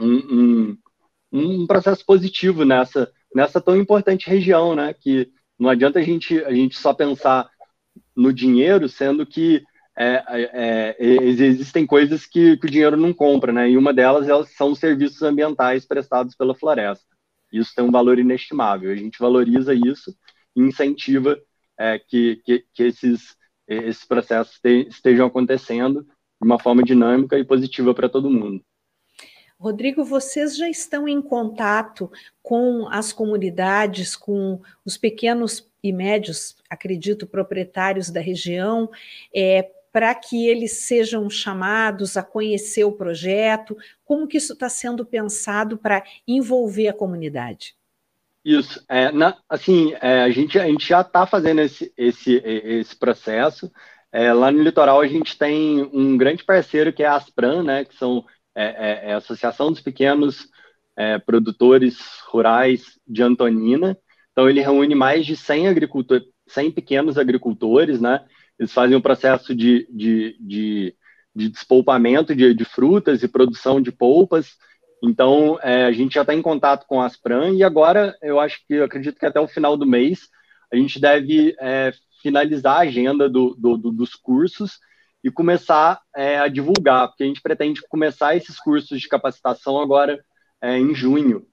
[0.00, 0.78] um, um,
[1.30, 4.94] um, processo positivo nessa, nessa tão importante região, né?
[4.94, 7.50] Que não adianta a gente, a gente só pensar
[8.16, 9.62] no dinheiro, sendo que
[9.96, 13.68] é, é, é existem coisas que, que, o dinheiro não compra, né?
[13.68, 17.04] E uma delas são os serviços ambientais prestados pela floresta.
[17.52, 18.90] Isso tem um valor inestimável.
[18.90, 20.14] A gente valoriza isso
[20.66, 21.40] incentiva
[21.78, 27.44] é, que, que, que, esses, esses processos te, estejam acontecendo de uma forma dinâmica e
[27.44, 28.62] positiva para todo mundo.
[29.60, 37.26] Rodrigo, vocês já estão em contato com as comunidades, com os pequenos e médios, acredito,
[37.26, 38.88] proprietários da região,
[39.34, 43.76] é, para que eles sejam chamados a conhecer o projeto?
[44.04, 47.74] Como que isso está sendo pensado para envolver a comunidade?
[48.48, 52.96] Isso, é, na, assim, é, a, gente, a gente já está fazendo esse, esse, esse
[52.96, 53.70] processo.
[54.10, 57.84] É, lá no litoral a gente tem um grande parceiro que é a Aspran, né,
[57.84, 58.24] que são
[58.54, 60.48] é, é, é a Associação dos Pequenos
[60.96, 63.98] é, Produtores Rurais de Antonina.
[64.32, 68.24] Então ele reúne mais de 100 agricultores, 100 pequenos agricultores, né?
[68.58, 70.96] Eles fazem um processo de, de, de,
[71.36, 74.56] de despolpamento de, de frutas e produção de polpas
[75.02, 78.58] então, é, a gente já está em contato com a Aspran e agora eu acho
[78.66, 80.28] que, eu acredito que até o final do mês,
[80.72, 81.92] a gente deve é,
[82.22, 84.78] finalizar a agenda do, do, do, dos cursos
[85.22, 90.22] e começar é, a divulgar, porque a gente pretende começar esses cursos de capacitação agora
[90.60, 91.46] é, em junho.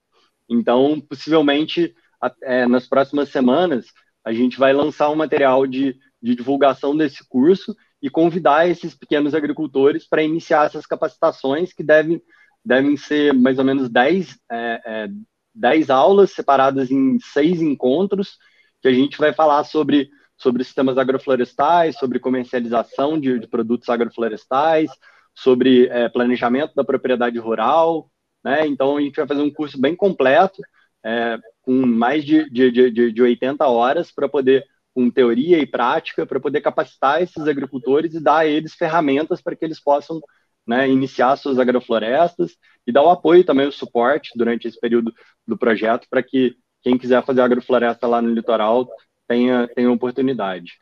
[0.49, 1.95] Então, possivelmente,
[2.43, 3.87] é, nas próximas semanas,
[4.23, 9.33] a gente vai lançar um material de, de divulgação desse curso e convidar esses pequenos
[9.33, 12.21] agricultores para iniciar essas capacitações que devem,
[12.65, 15.09] devem ser mais ou menos 10, é, é,
[15.53, 18.37] 10 aulas separadas em seis encontros,
[18.81, 24.89] que a gente vai falar sobre, sobre sistemas agroflorestais, sobre comercialização de, de produtos agroflorestais,
[25.33, 28.09] sobre é, planejamento da propriedade rural,
[28.43, 28.65] né?
[28.65, 30.61] Então a gente vai fazer um curso bem completo,
[31.03, 36.25] é, com mais de, de, de, de 80 horas para poder com teoria e prática
[36.25, 40.21] para poder capacitar esses agricultores e dar a eles ferramentas para que eles possam
[40.65, 42.55] né, iniciar suas agroflorestas
[42.85, 45.13] e dar o apoio também, o suporte durante esse período
[45.47, 48.87] do projeto para que quem quiser fazer agrofloresta lá no litoral
[49.27, 50.73] tenha, tenha oportunidade.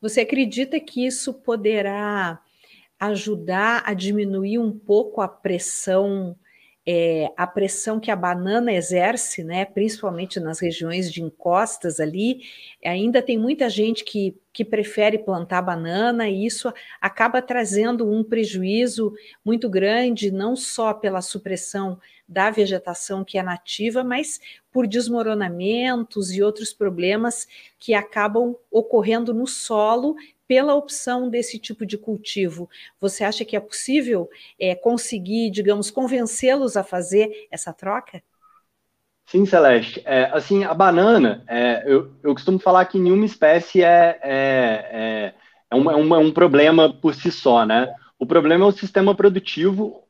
[0.00, 2.40] Você acredita que isso poderá
[2.98, 6.36] ajudar a diminuir um pouco a pressão
[6.86, 12.42] é, a pressão que a banana exerce, né, principalmente nas regiões de encostas ali,
[12.84, 19.12] ainda tem muita gente que, que prefere plantar banana e isso acaba trazendo um prejuízo
[19.44, 26.42] muito grande, não só pela supressão da vegetação que é nativa, mas por desmoronamentos e
[26.42, 30.16] outros problemas que acabam ocorrendo no solo
[30.48, 32.68] pela opção desse tipo de cultivo.
[33.00, 34.28] Você acha que é possível
[34.58, 38.22] é, conseguir, digamos, convencê-los a fazer essa troca?
[39.26, 40.00] Sim, Celeste.
[40.04, 45.34] É, assim, a banana, é, eu, eu costumo falar que nenhuma espécie é, é, é,
[45.70, 47.92] é, um, um, um problema por si só, né?
[48.18, 50.04] O problema é o sistema produtivo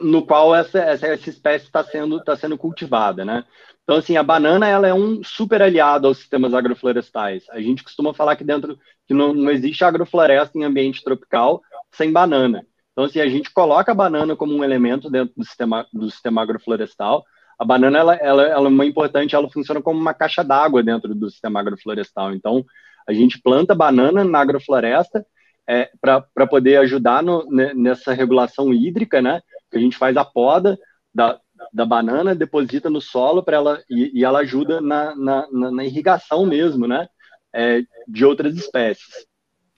[0.00, 3.44] no qual essa, essa, essa espécie está sendo, tá sendo cultivada, né?
[3.82, 7.44] Então, assim, a banana ela é um super aliado aos sistemas agroflorestais.
[7.50, 8.76] A gente costuma falar que dentro
[9.06, 12.66] que não, não existe agrofloresta em ambiente tropical sem banana.
[12.92, 16.42] Então, assim, a gente coloca a banana como um elemento dentro do sistema, do sistema
[16.42, 17.24] agroflorestal.
[17.58, 21.14] A banana ela, ela, ela é uma importante, ela funciona como uma caixa d'água dentro
[21.14, 22.32] do sistema agroflorestal.
[22.34, 22.64] Então,
[23.06, 25.24] a gente planta banana na agrofloresta
[25.68, 29.40] é, para poder ajudar no, nessa regulação hídrica, né?
[29.76, 30.78] A gente faz a poda
[31.14, 31.40] da,
[31.72, 36.44] da banana, deposita no solo para ela e, e, ela ajuda na, na, na irrigação
[36.44, 37.08] mesmo, né?
[37.54, 39.26] É, de outras espécies.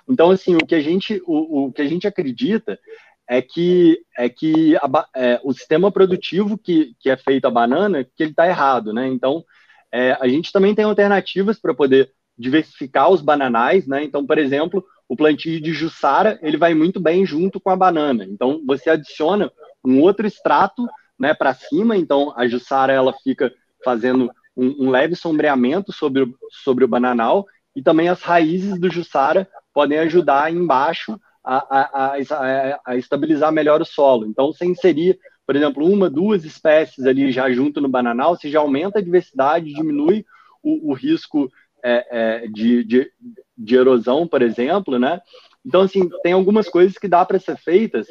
[0.08, 2.78] Então, assim, o que a gente, o, o que a gente acredita
[3.28, 8.02] é que, é que a, é, o sistema produtivo que, que é feito a banana,
[8.02, 9.06] que ele está errado, né?
[9.06, 9.44] Então,
[9.92, 14.02] é, a gente também tem alternativas para poder diversificar os bananais, né?
[14.02, 18.24] Então, por exemplo, o plantio de jussara, ele vai muito bem junto com a banana.
[18.24, 19.52] Então, você adiciona
[19.88, 20.86] um outro extrato
[21.18, 26.34] né, para cima, então a Jussara ela fica fazendo um, um, leve sombreamento sobre, o,
[26.64, 32.80] sobre o bananal e também as raízes do Jussara podem ajudar embaixo a, a, a,
[32.84, 34.26] a, estabilizar melhor o solo.
[34.26, 38.58] Então, você inserir, por exemplo, uma, duas espécies ali já junto no bananal, você já
[38.58, 40.26] aumenta a diversidade, diminui
[40.62, 41.50] o, o risco
[41.82, 43.10] é, é, de, de,
[43.56, 45.20] de erosão, por exemplo, né?
[45.64, 48.06] Então, assim, tem algumas coisas que dá para ser feitas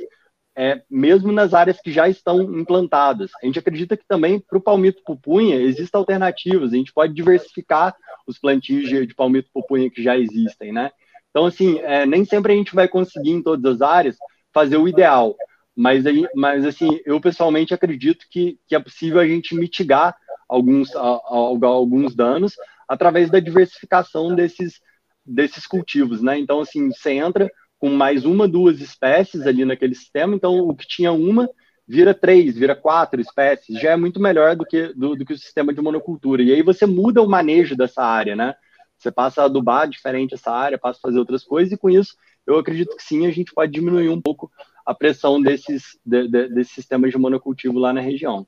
[0.57, 3.29] é, mesmo nas áreas que já estão implantadas.
[3.41, 7.95] A gente acredita que também para o palmito pupunha existem alternativas, a gente pode diversificar
[8.25, 10.89] os plantios de, de palmito pupunha que já existem, né?
[11.29, 14.17] Então, assim, é, nem sempre a gente vai conseguir em todas as áreas
[14.51, 15.35] fazer o ideal,
[15.75, 16.03] mas,
[16.33, 20.17] mas assim, eu pessoalmente acredito que, que é possível a gente mitigar
[20.49, 22.53] alguns, a, a, alguns danos
[22.87, 24.81] através da diversificação desses,
[25.23, 26.39] desses cultivos, né?
[26.39, 27.47] Então, assim, você entra
[27.79, 31.49] com mais uma, duas espécies ali naquele sistema, então o que tinha uma
[31.87, 35.37] vira três, vira quatro espécies, já é muito melhor do que, do, do que o
[35.37, 36.43] sistema de monocultura.
[36.43, 38.55] E aí você muda o manejo dessa área, né?
[38.97, 42.15] Você passa a adubar diferente essa área, passa a fazer outras coisas, e com isso
[42.45, 44.51] eu acredito que sim, a gente pode diminuir um pouco
[44.85, 48.47] a pressão desses, de, de, desses sistemas de monocultivo lá na região.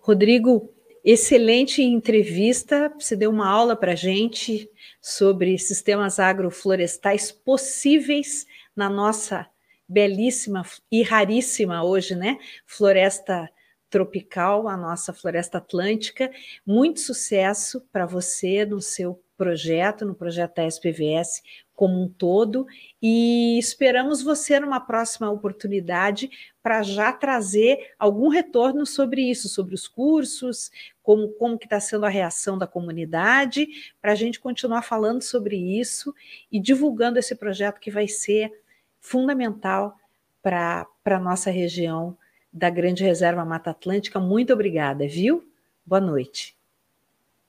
[0.00, 0.68] Rodrigo,
[1.04, 9.48] excelente entrevista, você deu uma aula para a gente sobre sistemas agroflorestais possíveis na nossa
[9.88, 12.38] belíssima e raríssima hoje, né?
[12.64, 13.50] Floresta
[13.90, 16.30] tropical, a nossa floresta atlântica.
[16.66, 21.42] Muito sucesso para você no seu projeto, no projeto da SPVS
[21.74, 22.64] como um todo,
[23.02, 26.30] e esperamos você numa próxima oportunidade
[26.62, 30.70] para já trazer algum retorno sobre isso, sobre os cursos,
[31.02, 33.66] como, como que está sendo a reação da comunidade,
[34.00, 36.14] para a gente continuar falando sobre isso
[36.50, 38.52] e divulgando esse projeto que vai ser
[39.00, 39.96] fundamental
[40.40, 42.16] para a nossa região
[42.52, 44.20] da Grande Reserva Mata Atlântica.
[44.20, 45.44] Muito obrigada, viu?
[45.84, 46.54] Boa noite.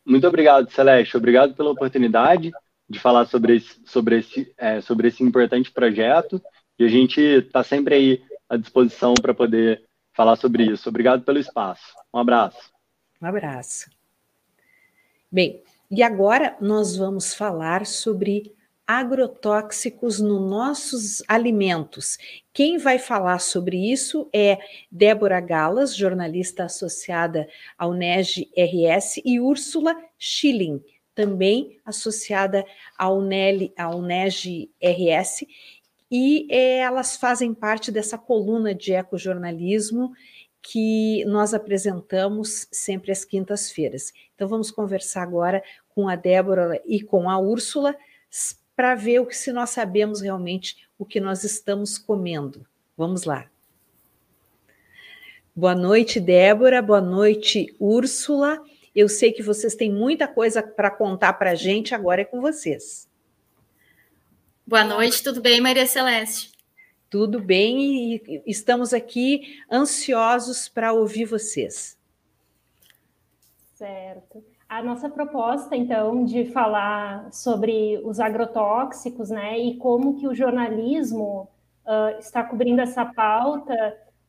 [0.06, 1.16] Muito obrigado, Celeste.
[1.16, 2.52] Obrigado pela oportunidade
[2.90, 6.42] de falar sobre esse, sobre esse, é, sobre esse importante projeto.
[6.78, 8.24] E a gente está sempre aí
[8.54, 9.84] à disposição para poder
[10.14, 10.88] falar sobre isso.
[10.88, 11.94] Obrigado pelo espaço.
[12.14, 12.72] Um abraço.
[13.22, 13.90] Um abraço.
[15.32, 18.52] Bem, E agora nós vamos falar sobre
[18.86, 22.18] agrotóxicos nos nossos alimentos.
[22.52, 24.58] Quem vai falar sobre isso é
[24.92, 27.48] Débora Galas, jornalista associada
[27.78, 30.84] ao NEG RS, e Úrsula Schilling,
[31.16, 32.66] também associada
[32.98, 35.46] ao, NEL, NEG RS,
[36.16, 40.14] e é, elas fazem parte dessa coluna de ecojornalismo
[40.62, 44.14] que nós apresentamos sempre às quintas-feiras.
[44.36, 47.96] Então vamos conversar agora com a Débora e com a Úrsula
[48.76, 52.64] para ver o que se nós sabemos realmente o que nós estamos comendo.
[52.96, 53.50] Vamos lá.
[55.56, 56.80] Boa noite, Débora.
[56.80, 58.62] Boa noite, Úrsula.
[58.94, 62.40] Eu sei que vocês têm muita coisa para contar para a gente, agora é com
[62.40, 63.12] vocês.
[64.66, 66.52] Boa noite, tudo bem, Maria Celeste?
[67.10, 71.98] Tudo bem e estamos aqui ansiosos para ouvir vocês.
[73.76, 74.44] Certo
[74.74, 81.48] a nossa proposta, então, de falar sobre os agrotóxicos, né, e como que o jornalismo
[81.86, 83.76] uh, está cobrindo essa pauta,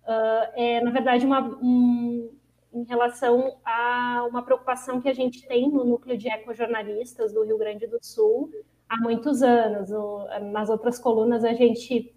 [0.03, 2.31] uh, é, na verdade, uma, um,
[2.75, 7.57] em relação a uma preocupação que a gente tem no núcleo de ecojornalistas do Rio
[7.57, 8.51] Grande do Sul
[8.89, 9.91] há muitos anos.
[9.91, 12.15] O, nas outras colunas, a gente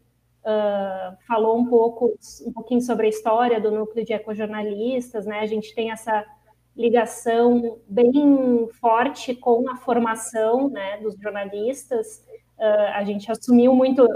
[0.48, 2.14] uh, falou um pouco,
[2.46, 6.26] um pouquinho sobre a história do núcleo de ecojornalistas, né, a gente tem essa
[6.76, 12.24] ligação bem forte com a formação né, dos jornalistas.
[12.58, 14.08] Uh, a gente assumiu muito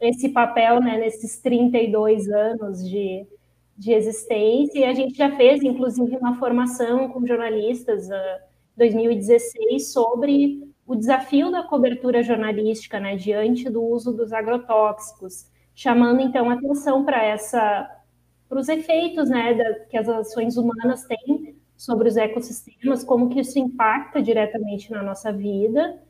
[0.00, 3.26] esse papel né, nesses 32 anos de,
[3.76, 9.92] de existência, e a gente já fez, inclusive, uma formação com jornalistas em uh, 2016
[9.92, 17.04] sobre o desafio da cobertura jornalística né, diante do uso dos agrotóxicos, chamando então atenção
[17.04, 17.88] para essa
[18.48, 23.38] para os efeitos né, da, que as ações humanas têm sobre os ecossistemas, como que
[23.38, 26.02] isso impacta diretamente na nossa vida,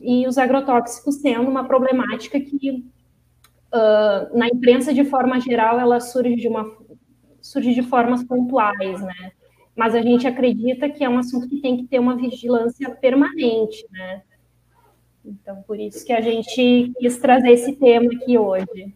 [0.00, 2.84] e os agrotóxicos sendo uma problemática que
[3.72, 6.64] uh, na imprensa de forma geral ela surge de uma
[7.40, 9.30] surge de formas pontuais, né?
[9.76, 13.86] Mas a gente acredita que é um assunto que tem que ter uma vigilância permanente,
[13.90, 14.22] né?
[15.24, 18.94] Então, por isso que a gente quis trazer esse tema aqui hoje.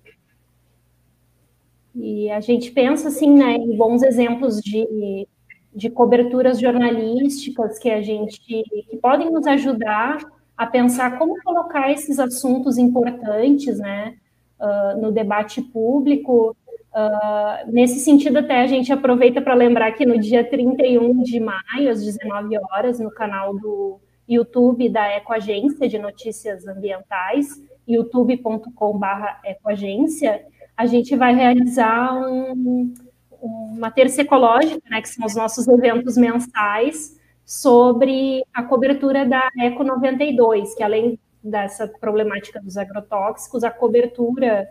[1.95, 5.27] E a gente pensa, assim, né, em bons exemplos de
[5.75, 10.19] de coberturas jornalísticas que a gente que podem nos ajudar
[10.57, 14.17] a pensar como colocar esses assuntos importantes, né,
[14.59, 16.57] uh, no debate público.
[16.99, 21.91] Uh, nesse sentido, até a gente aproveita para lembrar que no dia 31 de maio,
[21.91, 27.51] às 19 horas, no canal do YouTube da Ecoagência de Notícias Ambientais,
[27.87, 30.45] youtube.com/ecoagência,
[30.77, 32.93] a gente vai realizar um,
[33.41, 39.85] uma terça ecológica, né, que são os nossos eventos mensais, sobre a cobertura da Eco
[39.85, 44.69] 92, que além dessa problemática dos agrotóxicos, a cobertura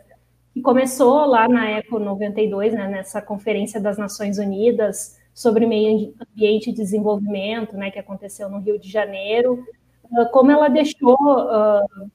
[0.62, 6.74] começou lá na Eco 92, né, nessa conferência das Nações Unidas sobre meio ambiente e
[6.74, 9.64] desenvolvimento, né, que aconteceu no Rio de Janeiro,
[10.16, 12.10] ah, como ela deixou uh,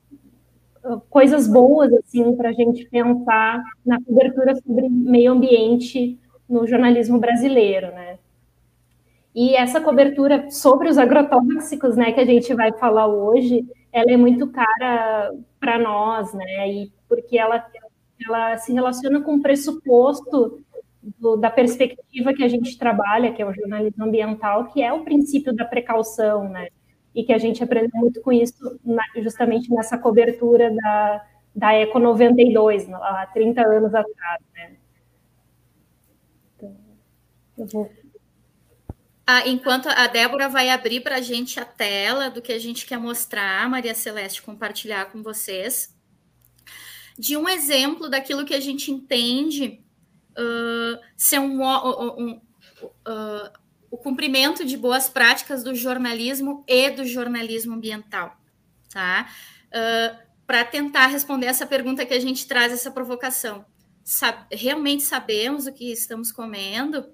[1.08, 6.18] coisas boas assim para a gente pensar na cobertura sobre meio ambiente
[6.48, 8.18] no jornalismo brasileiro, né?
[9.34, 14.16] E essa cobertura sobre os agrotóxicos, né, que a gente vai falar hoje, ela é
[14.16, 16.70] muito cara para nós, né?
[16.70, 17.64] E porque ela
[18.26, 20.62] ela se relaciona com o pressuposto
[21.18, 25.04] do, da perspectiva que a gente trabalha, que é o jornalismo ambiental, que é o
[25.04, 26.68] princípio da precaução, né?
[27.14, 31.98] E que a gente aprendeu muito com isso na, justamente nessa cobertura da, da Eco
[31.98, 34.76] 92, há 30 anos atrás, né?
[37.56, 37.90] vou...
[39.26, 42.84] Ah, enquanto a Débora vai abrir para a gente a tela do que a gente
[42.84, 45.91] quer mostrar, Maria Celeste, compartilhar com vocês,
[47.18, 49.82] de um exemplo daquilo que a gente entende
[50.32, 52.40] uh, ser um, um, um
[53.06, 53.50] uh,
[53.90, 58.36] o cumprimento de boas práticas do jornalismo e do jornalismo ambiental,
[58.90, 59.30] tá?
[59.68, 63.64] Uh, para tentar responder essa pergunta que a gente traz essa provocação.
[64.50, 67.06] Realmente sabemos o que estamos comendo?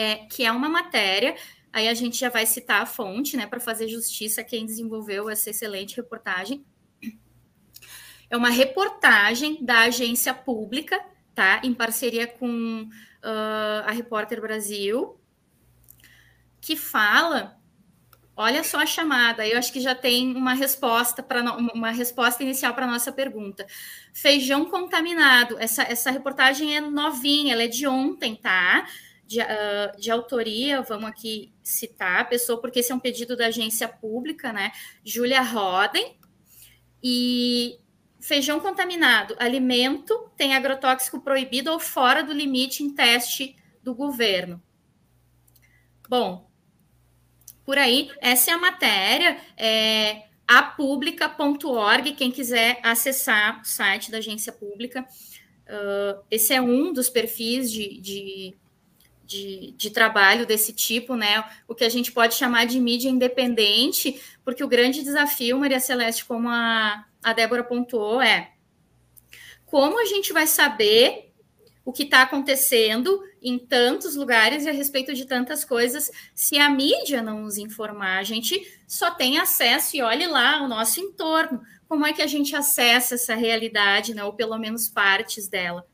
[0.00, 1.36] é, que é uma matéria.
[1.72, 5.28] Aí a gente já vai citar a fonte, né, para fazer justiça a quem desenvolveu
[5.28, 6.64] essa excelente reportagem.
[8.30, 11.04] É uma reportagem da agência pública,
[11.34, 15.18] tá, em parceria com uh, a Repórter Brasil,
[16.60, 17.60] que fala
[18.36, 22.72] Olha só a chamada, eu acho que já tem uma resposta para uma resposta inicial
[22.72, 23.66] para nossa pergunta.
[24.14, 25.58] Feijão contaminado.
[25.58, 28.86] Essa, essa reportagem é novinha, ela é de ontem, tá?
[29.26, 33.46] de, uh, de, autoria, vamos aqui citar a pessoa, porque esse é um pedido da
[33.48, 34.72] agência pública, né?
[35.04, 36.16] Júlia Roden.
[37.02, 37.78] E
[38.20, 44.62] feijão contaminado, alimento tem agrotóxico proibido ou fora do limite em teste do governo.
[46.08, 46.50] Bom,
[47.64, 49.38] por aí, essa é a matéria.
[49.56, 55.06] É, apublica.org, quem quiser acessar o site da agência pública.
[55.68, 58.56] Uh, esse é um dos perfis de, de,
[59.24, 61.44] de, de, trabalho desse tipo, né?
[61.68, 66.24] O que a gente pode chamar de mídia independente, porque o grande desafio, Maria Celeste,
[66.24, 68.52] como a, a Débora pontuou, é
[69.66, 71.32] como a gente vai saber
[71.84, 76.68] o que está acontecendo em tantos lugares e a respeito de tantas coisas, se a
[76.68, 81.62] mídia não nos informar, a gente só tem acesso e olhe lá o nosso entorno,
[81.88, 85.86] como é que a gente acessa essa realidade, né, ou pelo menos partes dela.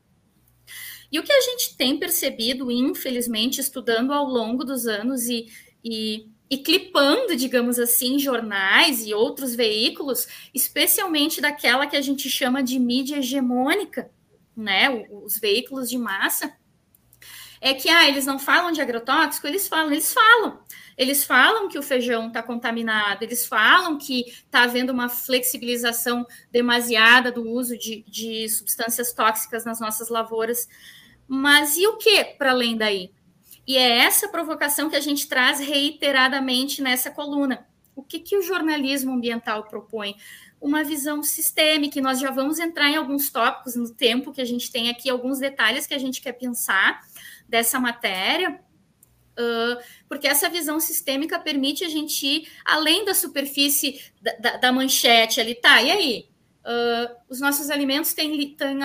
[1.11, 5.47] E o que a gente tem percebido, infelizmente, estudando ao longo dos anos e,
[5.83, 12.63] e, e clipando, digamos assim, jornais e outros veículos, especialmente daquela que a gente chama
[12.63, 14.09] de mídia hegemônica,
[14.55, 16.53] né, os veículos de massa,
[17.59, 20.59] é que ah, eles não falam de agrotóxico, eles falam, eles falam.
[20.97, 27.31] Eles falam que o feijão está contaminado, eles falam que está havendo uma flexibilização demasiada
[27.31, 30.67] do uso de, de substâncias tóxicas nas nossas lavouras.
[31.27, 33.11] Mas e o que para além daí?
[33.67, 37.67] E é essa provocação que a gente traz reiteradamente nessa coluna.
[37.93, 40.15] O que, que o jornalismo ambiental propõe?
[40.61, 44.45] Uma visão sistêmica, e nós já vamos entrar em alguns tópicos no tempo que a
[44.45, 47.01] gente tem aqui, alguns detalhes que a gente quer pensar,
[47.47, 48.59] dessa matéria,
[50.09, 55.39] porque essa visão sistêmica permite a gente ir além da superfície da, da, da manchete
[55.39, 55.81] ali, tá?
[55.81, 56.29] E aí?
[56.65, 58.79] Uh, os nossos alimentos têm, têm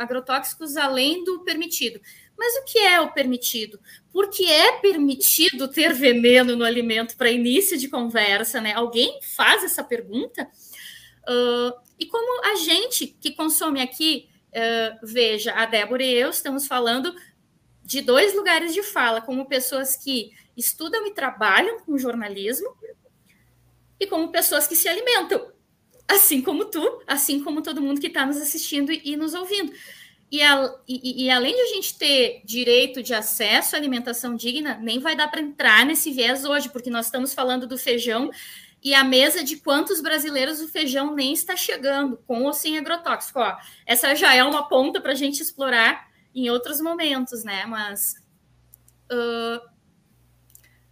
[0.00, 2.00] agrotóxicos além do permitido.
[2.40, 3.78] Mas o que é o permitido?
[4.10, 8.72] Porque é permitido ter veneno no alimento para início de conversa, né?
[8.72, 10.48] Alguém faz essa pergunta?
[11.28, 16.66] Uh, e como a gente que consome aqui, uh, veja, a Débora e eu estamos
[16.66, 17.14] falando
[17.84, 22.74] de dois lugares de fala, como pessoas que estudam e trabalham com jornalismo
[24.00, 25.52] e como pessoas que se alimentam,
[26.08, 29.74] assim como tu, assim como todo mundo que está nos assistindo e, e nos ouvindo.
[30.30, 34.78] E, a, e, e, além de a gente ter direito de acesso à alimentação digna,
[34.80, 38.30] nem vai dar para entrar nesse viés hoje, porque nós estamos falando do feijão
[38.82, 43.40] e a mesa de quantos brasileiros o feijão nem está chegando, com ou sem agrotóxico.
[43.40, 47.66] Ó, essa já é uma ponta para a gente explorar em outros momentos, né?
[47.66, 48.14] Mas
[49.12, 49.68] uh,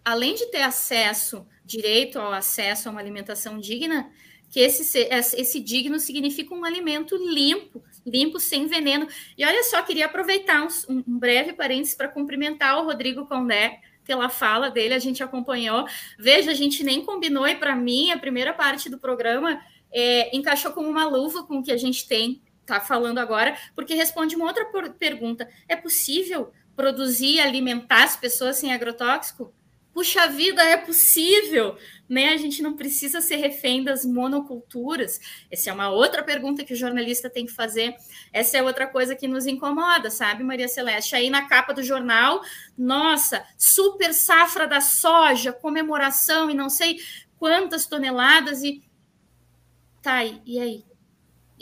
[0.05, 4.11] além de ter acesso, direito ao acesso a uma alimentação digna,
[4.51, 9.07] que esse, esse digno significa um alimento limpo, limpo, sem veneno.
[9.37, 10.69] E olha só, queria aproveitar um,
[11.07, 15.87] um breve parênteses para cumprimentar o Rodrigo Condé pela fala dele, a gente acompanhou.
[16.19, 19.61] Veja, a gente nem combinou, e para mim, a primeira parte do programa
[19.93, 23.95] é, encaixou como uma luva com o que a gente tem está falando agora, porque
[23.95, 24.67] responde uma outra
[24.99, 29.53] pergunta: é possível produzir e alimentar as pessoas sem agrotóxico?
[29.99, 31.77] Puxa vida, é possível,
[32.09, 32.29] né?
[32.29, 35.19] A gente não precisa ser refém das monoculturas.
[35.51, 37.97] Essa é uma outra pergunta que o jornalista tem que fazer.
[38.33, 41.17] Essa é outra coisa que nos incomoda, sabe, Maria Celeste?
[41.17, 42.41] Aí na capa do jornal,
[42.79, 47.01] nossa, super safra da soja, comemoração e não sei
[47.37, 48.81] quantas toneladas e
[50.01, 50.85] tá e aí?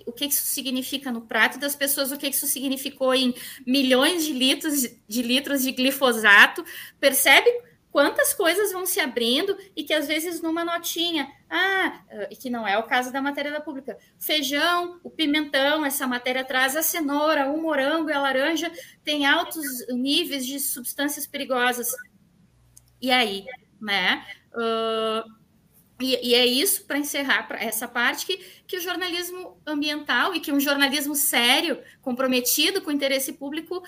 [0.04, 3.34] o que isso significa no prato das pessoas, o que isso significou em
[3.66, 6.62] milhões de litros de litros de glifosato.
[7.00, 7.50] Percebe
[7.96, 12.68] quantas coisas vão se abrindo e que às vezes numa notinha, ah, e que não
[12.68, 17.50] é o caso da matéria da pública, feijão, o pimentão, essa matéria traz a cenoura,
[17.50, 18.70] o morango e a laranja
[19.02, 21.88] tem altos níveis de substâncias perigosas.
[23.00, 23.46] E aí,
[23.80, 24.26] né?
[24.52, 25.32] Uh,
[25.98, 28.36] e, e, é isso, para encerrar essa parte, que,
[28.66, 33.82] que o jornalismo ambiental e que um jornalismo sério, comprometido com o interesse público,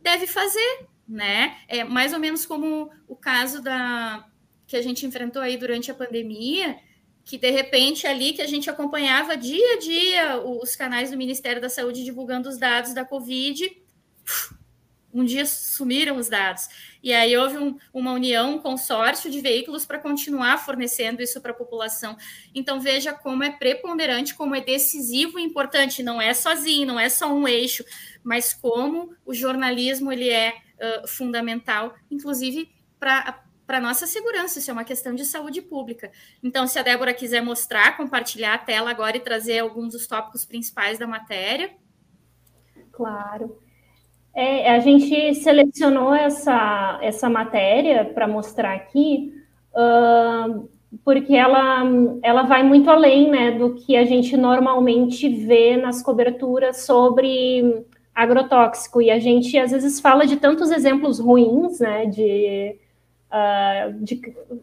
[0.00, 1.56] deve fazer, né?
[1.66, 4.24] É mais ou menos como o caso da
[4.66, 6.78] que a gente enfrentou aí durante a pandemia,
[7.24, 11.60] que de repente ali que a gente acompanhava dia a dia os canais do Ministério
[11.60, 13.68] da Saúde divulgando os dados da Covid,
[15.12, 16.68] um dia sumiram os dados.
[17.02, 21.50] E aí houve um, uma união, um consórcio de veículos para continuar fornecendo isso para
[21.50, 22.16] a população.
[22.54, 26.00] Então veja como é preponderante, como é decisivo e importante.
[26.00, 27.84] Não é sozinho, não é só um eixo,
[28.22, 30.54] mas como o jornalismo ele é
[31.06, 32.68] fundamental, inclusive
[32.98, 36.10] para para nossa segurança, isso é uma questão de saúde pública.
[36.42, 40.44] Então, se a Débora quiser mostrar, compartilhar a tela agora e trazer alguns dos tópicos
[40.44, 41.70] principais da matéria.
[42.90, 43.56] Claro.
[44.34, 49.32] É, a gente selecionou essa, essa matéria para mostrar aqui,
[49.72, 50.68] uh,
[51.04, 51.84] porque ela,
[52.24, 59.00] ela vai muito além né, do que a gente normalmente vê nas coberturas sobre agrotóxico.
[59.00, 62.76] E a gente às vezes fala de tantos exemplos ruins, né, de,
[63.30, 64.16] uh, de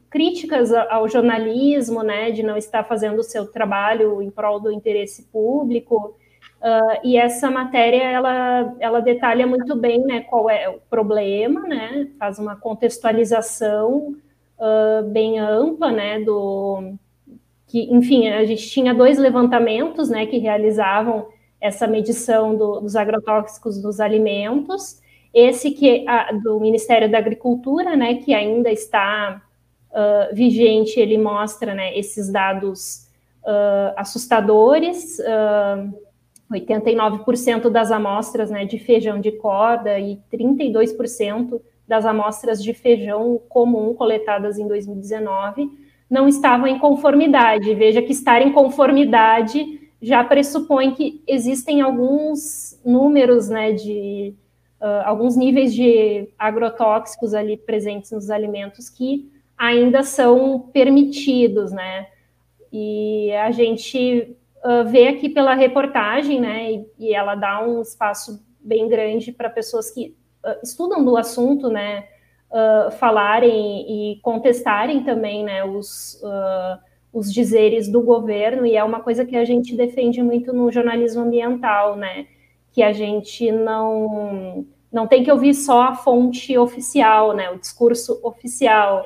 [0.09, 5.23] críticas ao jornalismo, né, de não estar fazendo o seu trabalho em prol do interesse
[5.31, 6.15] público.
[6.61, 12.07] Uh, e essa matéria ela, ela detalha muito bem né, qual é o problema, né,
[12.17, 14.15] faz uma contextualização
[14.57, 16.95] uh, bem ampla, né, do
[17.67, 21.27] que, enfim, a gente tinha dois levantamentos, né, que realizavam
[21.59, 25.01] essa medição do, dos agrotóxicos dos alimentos,
[25.33, 29.41] esse que a, do Ministério da Agricultura, né, que ainda está
[29.91, 33.07] uh, vigente, ele mostra, né, esses dados
[33.43, 35.93] uh, assustadores, uh,
[36.51, 43.93] 89% das amostras, né, de feijão de corda e 32% das amostras de feijão comum
[43.93, 47.73] coletadas em 2019 não estavam em conformidade.
[47.75, 54.33] Veja que estar em conformidade já pressupõe que existem alguns números, né, de
[54.79, 62.07] uh, alguns níveis de agrotóxicos ali presentes nos alimentos que ainda são permitidos, né?
[62.71, 68.45] E a gente uh, vê aqui pela reportagem, né, e, e ela dá um espaço
[68.59, 72.07] bem grande para pessoas que uh, estudam do assunto, né,
[72.97, 76.21] falarem e contestarem também, né, os,
[77.17, 81.23] os dizeres do governo, e é uma coisa que a gente defende muito no jornalismo
[81.23, 82.27] ambiental, né,
[82.71, 88.19] que a gente não, não tem que ouvir só a fonte oficial, né, o discurso
[88.23, 89.05] oficial,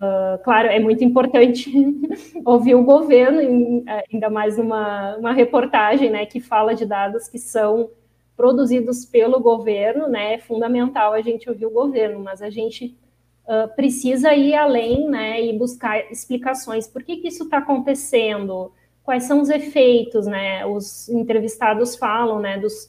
[0.00, 1.70] Uh, claro, é muito importante
[2.42, 7.90] ouvir o governo, ainda mais numa uma reportagem né, que fala de dados que são
[8.34, 12.96] produzidos pelo governo, né, é fundamental a gente ouvir o governo, mas a gente
[13.50, 16.86] uh, precisa ir além, né, e buscar explicações.
[16.86, 18.72] Por que, que isso está acontecendo?
[19.02, 20.64] Quais são os efeitos, né?
[20.64, 22.84] Os entrevistados falam, né, dos,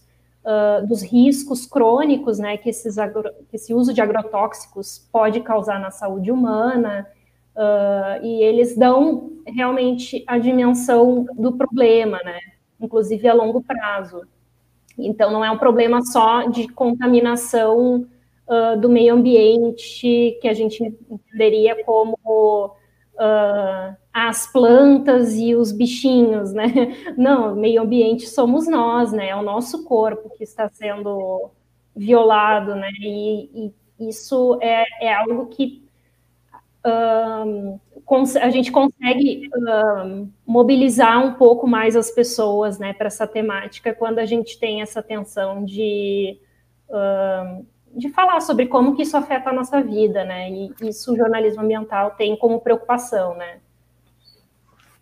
[0.45, 5.89] uh, dos riscos crônicos, né, que, esses agro, esse uso de agrotóxicos pode causar na
[5.89, 7.07] saúde humana,
[7.55, 12.39] uh, e eles dão realmente a dimensão do problema, né,
[12.79, 14.21] inclusive a longo prazo.
[14.97, 18.05] Então, não é um problema só de contaminação
[18.51, 26.51] uh, do meio ambiente, que a gente entenderia como uh, as plantas e os bichinhos,
[26.51, 26.65] né?
[27.17, 29.29] Não, meio ambiente somos nós, né?
[29.29, 31.49] É o nosso corpo que está sendo
[31.95, 32.91] violado, né?
[32.99, 35.81] E, e isso é, é algo que
[36.85, 37.79] um,
[38.41, 44.17] a gente consegue um, mobilizar um pouco mais as pessoas né, para essa temática quando
[44.17, 46.39] a gente tem essa atenção de,
[46.89, 50.49] um, de falar sobre como que isso afeta a nossa vida, né?
[50.49, 53.59] E isso o jornalismo ambiental tem como preocupação, né?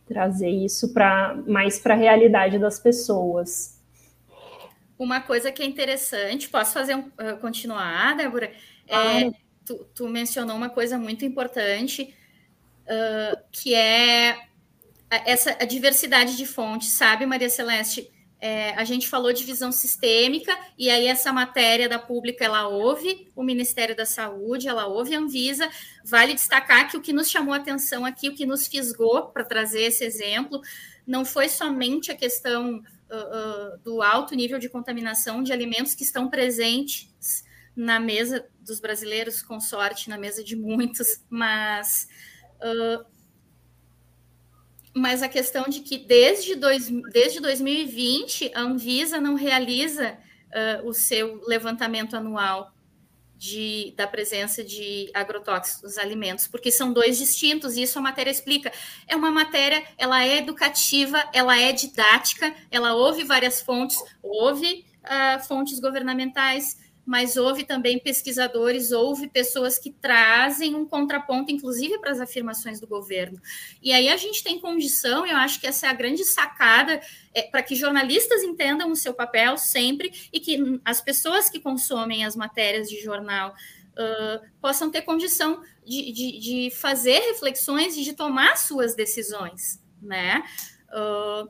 [0.07, 3.79] Trazer isso para mais para a realidade das pessoas.
[4.97, 8.51] Uma coisa que é interessante, posso fazer um, uh, continuar, Débora?
[8.87, 9.31] É,
[9.65, 12.13] tu, tu mencionou uma coisa muito importante,
[12.83, 14.35] uh, que é
[15.25, 18.11] essa a diversidade de fontes, sabe, Maria Celeste?
[18.41, 23.29] É, a gente falou de visão sistêmica, e aí essa matéria da pública, ela ouve
[23.35, 25.69] o Ministério da Saúde, ela ouve a Anvisa.
[26.05, 29.43] Vale destacar que o que nos chamou a atenção aqui, o que nos fisgou para
[29.43, 30.61] trazer esse exemplo,
[31.05, 36.03] não foi somente a questão uh, uh, do alto nível de contaminação de alimentos que
[36.03, 37.43] estão presentes
[37.75, 42.07] na mesa dos brasileiros, com sorte, na mesa de muitos, mas.
[42.61, 43.18] Uh,
[44.99, 50.17] mas a questão de que desde, dois, desde 2020 a Anvisa não realiza
[50.49, 52.71] uh, o seu levantamento anual
[53.39, 58.29] de, da presença de agrotóxicos nos alimentos, porque são dois distintos, e isso a matéria
[58.29, 58.69] explica.
[59.07, 65.47] É uma matéria, ela é educativa, ela é didática, ela ouve várias fontes, ouve uh,
[65.47, 66.77] fontes governamentais,
[67.09, 72.85] mas houve também pesquisadores, houve pessoas que trazem um contraponto, inclusive para as afirmações do
[72.85, 73.41] governo.
[73.81, 77.01] E aí a gente tem condição, eu acho que essa é a grande sacada,
[77.33, 82.23] é, para que jornalistas entendam o seu papel sempre e que as pessoas que consomem
[82.23, 83.55] as matérias de jornal
[83.93, 90.43] uh, possam ter condição de, de, de, fazer reflexões e de tomar suas decisões, né?
[90.89, 91.49] Uh,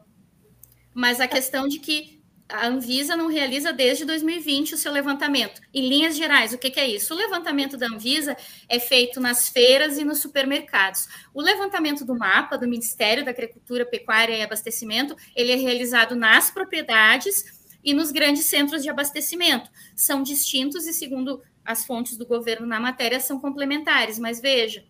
[0.94, 2.19] mas a questão de que
[2.50, 5.62] a Anvisa não realiza desde 2020 o seu levantamento.
[5.72, 7.14] Em linhas gerais, o que, que, é isso?
[7.14, 8.36] O levantamento da Anvisa
[8.68, 11.08] é feito nas feiras e nos supermercados.
[11.32, 16.50] O levantamento do mapa do Ministério da Agricultura, Pecuária e Abastecimento, ele é realizado nas
[16.50, 19.70] propriedades e nos grandes centros de abastecimento.
[19.96, 24.18] São distintos e, segundo as fontes do governo na matéria, são complementares.
[24.18, 24.84] Mas veja,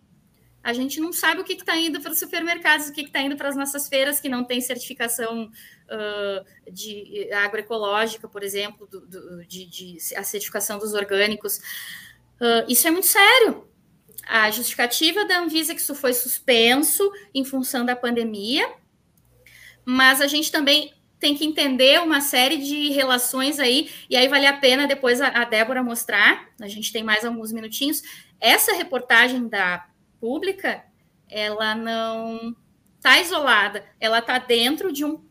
[0.62, 3.36] a gente não sabe o que está indo para os supermercados, o que está indo
[3.36, 5.50] para as nossas feiras que não tem certificação
[5.90, 11.58] uh, de agroecológica, por exemplo, do, do, de, de, a certificação dos orgânicos.
[12.40, 13.68] Uh, isso é muito sério.
[14.26, 18.68] A justificativa da Anvisa é que isso foi suspenso em função da pandemia,
[19.84, 24.46] mas a gente também tem que entender uma série de relações aí, e aí vale
[24.46, 28.02] a pena depois a, a Débora mostrar, a gente tem mais alguns minutinhos,
[28.40, 29.86] essa reportagem da
[30.18, 30.82] pública,
[31.28, 32.56] ela não
[32.96, 35.22] está isolada, ela está dentro de um,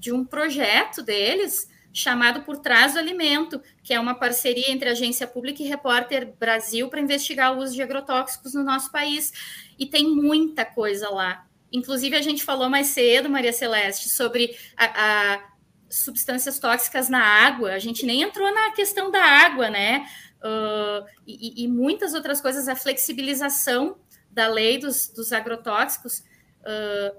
[0.00, 5.26] de um projeto deles chamado Por Trás do Alimento, que é uma parceria entre Agência
[5.26, 9.32] Pública e Repórter Brasil para investigar o uso de agrotóxicos no nosso país.
[9.78, 11.46] E tem muita coisa lá.
[11.70, 15.50] Inclusive, a gente falou mais cedo, Maria Celeste, sobre a, a
[15.90, 17.72] substâncias tóxicas na água.
[17.72, 20.06] A gente nem entrou na questão da água, né?
[20.42, 23.98] Uh, e, e, muitas outras coisas, a flexibilização
[24.30, 26.20] da lei dos, dos agrotóxicos
[26.60, 27.16] uh,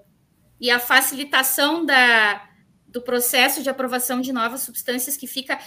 [0.59, 2.49] e a facilitação da,
[2.91, 5.57] do processo de aprovação de novas substâncias que fica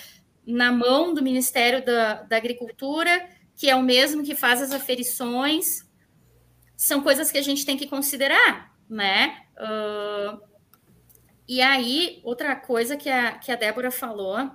[0.46, 5.88] na mão do Ministério da, da Agricultura, que é o mesmo que faz as aferições,
[6.76, 9.42] são coisas que a gente tem que considerar, né?
[9.56, 10.40] Uh,
[11.48, 14.50] e aí, outra coisa que a, que a Débora falou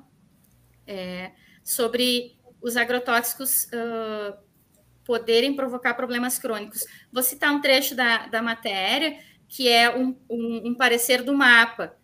[0.86, 1.32] é
[1.64, 4.38] sobre os agrotóxicos uh,
[5.06, 6.84] poderem provocar problemas crônicos.
[7.12, 9.18] Vou citar um trecho da, da matéria,
[9.48, 11.98] que é um, um, um parecer do mapa,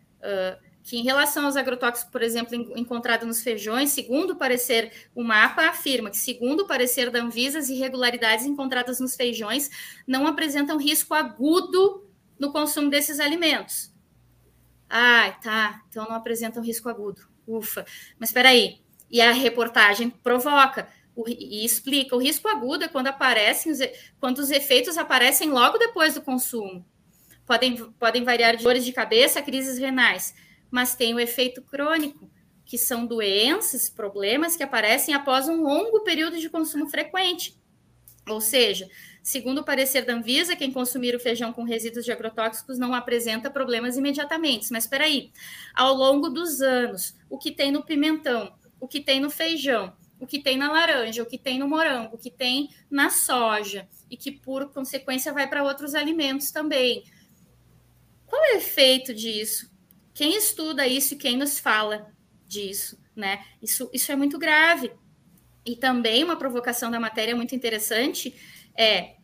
[0.86, 5.68] que em relação aos agrotóxicos, por exemplo, encontrado nos feijões, segundo o parecer, o mapa
[5.68, 9.68] afirma que, segundo o parecer da Anvisa, as irregularidades encontradas nos feijões
[10.06, 12.08] não apresentam risco agudo
[12.38, 13.92] no consumo desses alimentos.
[14.88, 17.22] Ah, tá, então não apresentam risco agudo.
[17.46, 17.84] Ufa,
[18.18, 18.80] mas espera aí.
[19.10, 20.88] E a reportagem provoca
[21.26, 22.14] e explica.
[22.14, 23.72] O risco agudo é quando aparecem,
[24.20, 26.86] quando os efeitos aparecem logo depois do consumo.
[27.46, 30.34] Podem, podem variar de dores de cabeça a crises renais,
[30.70, 32.28] mas tem o efeito crônico,
[32.64, 37.56] que são doenças, problemas que aparecem após um longo período de consumo frequente.
[38.28, 38.88] Ou seja,
[39.22, 43.48] segundo o parecer da Anvisa, quem consumir o feijão com resíduos de agrotóxicos não apresenta
[43.48, 44.72] problemas imediatamente.
[44.72, 45.30] Mas espera aí,
[45.72, 50.26] ao longo dos anos, o que tem no pimentão, o que tem no feijão, o
[50.26, 54.16] que tem na laranja, o que tem no morango, o que tem na soja, e
[54.16, 57.04] que, por consequência, vai para outros alimentos também.
[58.26, 59.70] Qual é o efeito disso?
[60.12, 62.10] Quem estuda isso e quem nos fala
[62.46, 63.44] disso, né?
[63.62, 64.90] Isso, isso é muito grave.
[65.64, 68.34] E também uma provocação da matéria muito interessante
[68.76, 69.16] é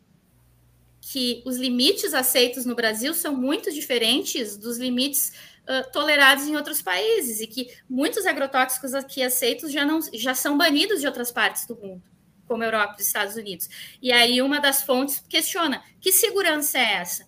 [1.01, 5.33] que os limites aceitos no Brasil são muito diferentes dos limites
[5.63, 10.57] uh, tolerados em outros países e que muitos agrotóxicos aqui aceitos já, não, já são
[10.57, 12.03] banidos de outras partes do mundo,
[12.45, 13.69] como Europa e Estados Unidos.
[14.01, 17.27] E aí uma das fontes questiona, que segurança é essa?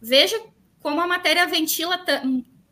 [0.00, 0.38] Veja
[0.86, 2.00] como a matéria ventila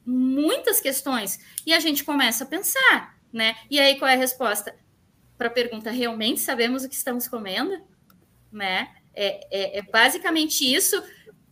[0.06, 1.36] muitas questões
[1.66, 3.56] e a gente começa a pensar, né?
[3.68, 4.72] E aí qual é a resposta?
[5.36, 7.76] Para a pergunta, realmente sabemos o que estamos comendo?
[8.52, 8.88] Né?
[9.12, 11.02] É, é, é basicamente isso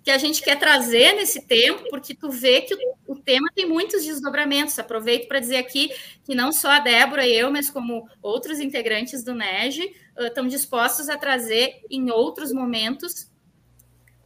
[0.05, 3.67] que a gente quer trazer nesse tempo, porque tu vê que o, o tema tem
[3.69, 4.79] muitos desdobramentos.
[4.79, 5.91] Aproveito para dizer aqui
[6.23, 10.47] que não só a Débora e eu, mas como outros integrantes do NEG uh, estão
[10.47, 13.29] dispostos a trazer em outros momentos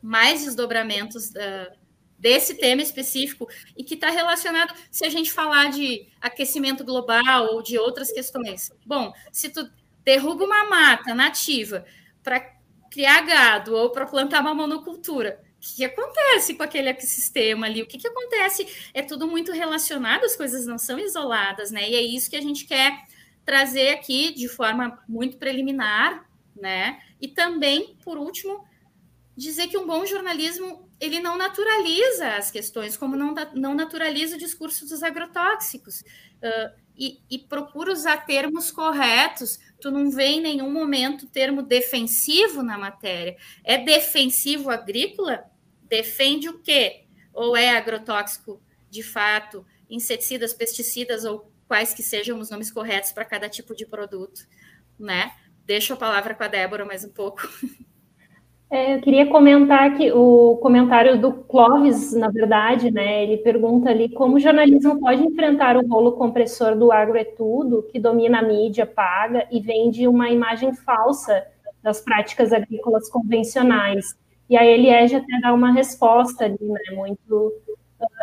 [0.02, 1.85] mais desdobramentos uh,
[2.18, 7.62] desse tema específico e que está relacionado, se a gente falar de aquecimento global ou
[7.62, 8.70] de outras questões.
[8.84, 9.70] Bom, se tu
[10.04, 11.84] derruba uma mata nativa
[12.22, 12.40] para
[12.90, 15.44] criar gado ou para plantar uma monocultura,
[15.74, 17.82] que acontece com aquele ecossistema ali?
[17.82, 18.66] O que, que acontece?
[18.94, 21.88] É tudo muito relacionado, as coisas não são isoladas, né?
[21.88, 23.04] E é isso que a gente quer
[23.44, 27.00] trazer aqui de forma muito preliminar, né?
[27.20, 28.64] E também, por último,
[29.36, 34.38] dizer que um bom jornalismo ele não naturaliza as questões, como não, não naturaliza o
[34.38, 36.00] discurso dos agrotóxicos.
[36.00, 39.58] Uh, e, e, procura usar termos corretos.
[39.80, 43.36] Tu não vê em nenhum momento termo defensivo na matéria.
[43.62, 45.44] É defensivo agrícola?
[45.88, 47.04] defende o quê?
[47.32, 53.24] Ou é agrotóxico de fato, inseticidas, pesticidas ou quais que sejam os nomes corretos para
[53.24, 54.46] cada tipo de produto,
[54.98, 55.34] né?
[55.64, 57.42] Deixo a palavra com a Débora mais um pouco.
[58.68, 63.22] É, eu queria comentar que o comentário do Clóvis, na verdade, né?
[63.22, 67.84] Ele pergunta ali como o jornalismo pode enfrentar o rolo compressor do agro é tudo,
[67.84, 71.46] que domina a mídia, paga e vende uma imagem falsa
[71.80, 74.16] das práticas agrícolas convencionais.
[74.50, 77.52] E a Eliege até dá uma resposta ali, né, muito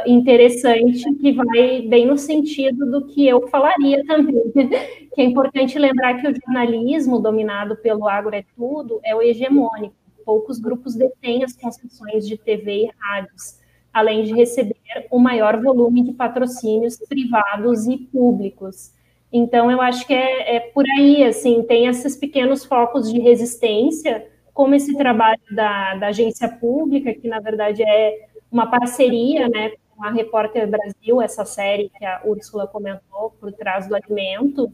[0.06, 4.44] interessante que vai bem no sentido do que eu falaria também,
[5.14, 10.03] que é importante lembrar que o jornalismo dominado pelo agro é tudo é o hegemônico.
[10.26, 13.60] Poucos grupos detêm as concessões de TV e rádios,
[13.94, 14.76] além de receber
[15.12, 18.94] o maior volume de patrocínios privados e públicos.
[19.32, 24.28] Então, eu acho que é, é por aí, assim, tem esses pequenos focos de resistência,
[24.54, 30.04] como esse trabalho da, da agência pública, que na verdade é uma parceria, né, com
[30.04, 34.72] a Repórter Brasil, essa série que a Úrsula comentou, por trás do alimento,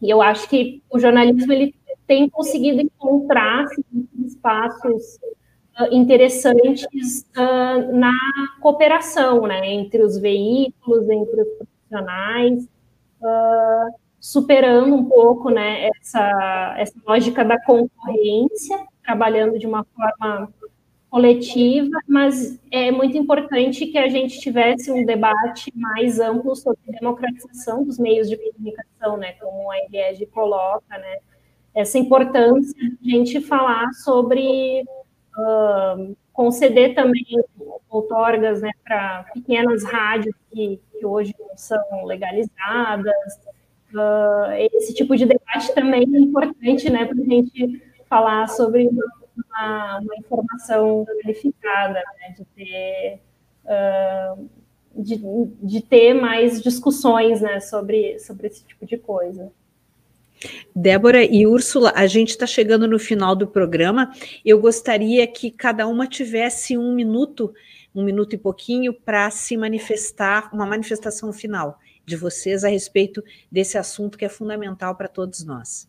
[0.00, 1.74] e eu acho que o jornalismo ele
[2.08, 3.84] tem conseguido encontrar assim,
[4.26, 5.20] espaços
[5.78, 8.12] uh, interessantes uh, na
[8.60, 12.64] cooperação, né, entre os veículos, entre os profissionais,
[13.20, 20.52] uh, superando um pouco, né, essa, essa lógica da concorrência, trabalhando de uma forma
[21.10, 27.84] coletiva, mas é muito importante que a gente tivesse um debate mais amplo sobre democratização
[27.84, 31.18] dos meios de comunicação, né, como a IEG coloca, né,
[31.78, 34.82] essa importância de a gente falar sobre
[35.36, 37.24] uh, conceder também
[37.88, 43.14] outorgas né, para pequenas rádios que, que, hoje não são legalizadas.
[43.94, 50.00] Uh, esse tipo de debate também é importante né, para a gente falar sobre uma,
[50.00, 53.20] uma informação qualificada, né, de ter.
[53.64, 54.48] Uh,
[54.96, 55.16] de,
[55.62, 59.52] de, ter mais discussões né, sobre, sobre esse tipo de coisa.
[60.74, 64.12] Débora e Úrsula, a gente está chegando no final do programa.
[64.44, 67.52] Eu gostaria que cada uma tivesse um minuto,
[67.94, 73.76] um minuto e pouquinho, para se manifestar, uma manifestação final de vocês a respeito desse
[73.76, 75.88] assunto que é fundamental para todos nós.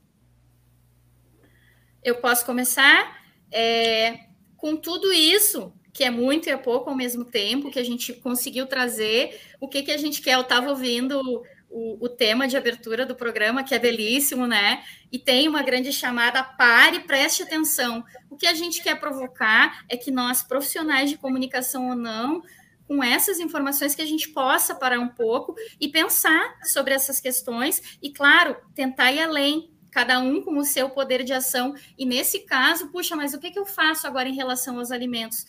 [2.04, 3.20] Eu posso começar?
[3.52, 4.20] É,
[4.58, 8.14] com tudo isso, que é muito e é pouco ao mesmo tempo, que a gente
[8.14, 10.36] conseguiu trazer, o que, que a gente quer?
[10.36, 14.84] Eu estava ouvindo o, o, tema de abertura do programa, que é belíssimo, né?
[15.12, 18.04] E tem uma grande chamada, pare preste atenção.
[18.30, 22.44] O que a gente quer provocar é que nós, profissionais de comunicação ou não,
[22.88, 28.00] com essas informações, que a gente possa parar um pouco e pensar sobre essas questões
[28.02, 31.76] e, claro, tentar ir além, cada um com o seu poder de ação.
[31.98, 35.46] E nesse caso, puxa, mas o que, que eu faço agora em relação aos alimentos?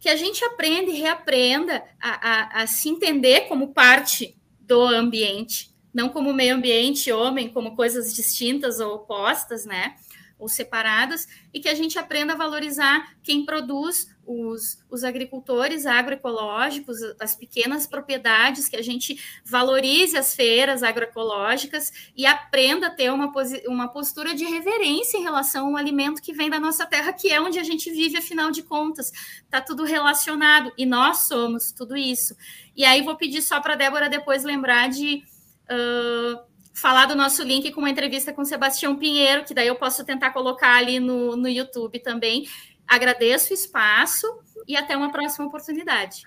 [0.00, 4.34] Que a gente aprenda e reaprenda a, a, a se entender como parte
[4.72, 9.96] do ambiente, não como meio ambiente, homem, como coisas distintas ou opostas, né?
[10.42, 16.98] Ou separadas, e que a gente aprenda a valorizar quem produz os, os agricultores agroecológicos,
[17.20, 23.32] as pequenas propriedades, que a gente valorize as feiras agroecológicas e aprenda a ter uma,
[23.68, 27.40] uma postura de reverência em relação ao alimento que vem da nossa terra, que é
[27.40, 29.12] onde a gente vive, afinal de contas.
[29.44, 32.36] Está tudo relacionado e nós somos tudo isso.
[32.76, 35.22] E aí vou pedir só para a Débora depois lembrar de.
[35.70, 40.04] Uh, falar do nosso link com uma entrevista com Sebastião Pinheiro, que daí eu posso
[40.04, 42.44] tentar colocar ali no, no YouTube também,
[42.92, 44.26] Agradeço o espaço
[44.68, 46.22] e até uma próxima oportunidade.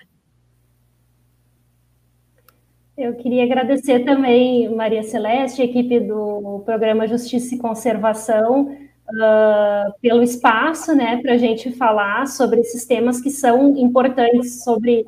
[2.96, 10.94] Eu queria agradecer também Maria Celeste, equipe do programa Justiça e Conservação, uh, pelo espaço,
[10.94, 15.04] né, para a gente falar sobre esses temas que são importantes sobre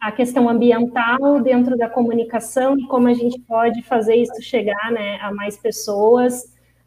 [0.00, 5.18] a questão ambiental dentro da comunicação e como a gente pode fazer isso chegar, né,
[5.20, 6.44] a mais pessoas.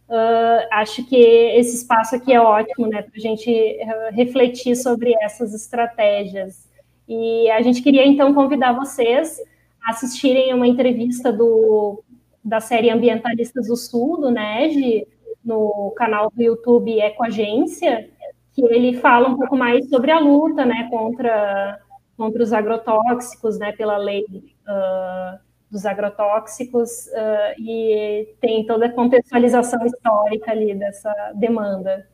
[0.07, 5.13] Uh, acho que esse espaço aqui é ótimo, né, para a gente uh, refletir sobre
[5.21, 6.69] essas estratégias.
[7.07, 9.37] E a gente queria então convidar vocês
[9.83, 12.03] a assistirem uma entrevista do,
[12.43, 15.07] da série Ambientalistas do Sul, do NEG,
[15.43, 18.09] no canal do YouTube Ecoagência,
[18.53, 21.79] que ele fala um pouco mais sobre a luta, né, contra,
[22.21, 25.39] contra os agrotóxicos, né, pela lei uh,
[25.71, 32.07] dos agrotóxicos uh, e tem toda a contextualização histórica ali dessa demanda.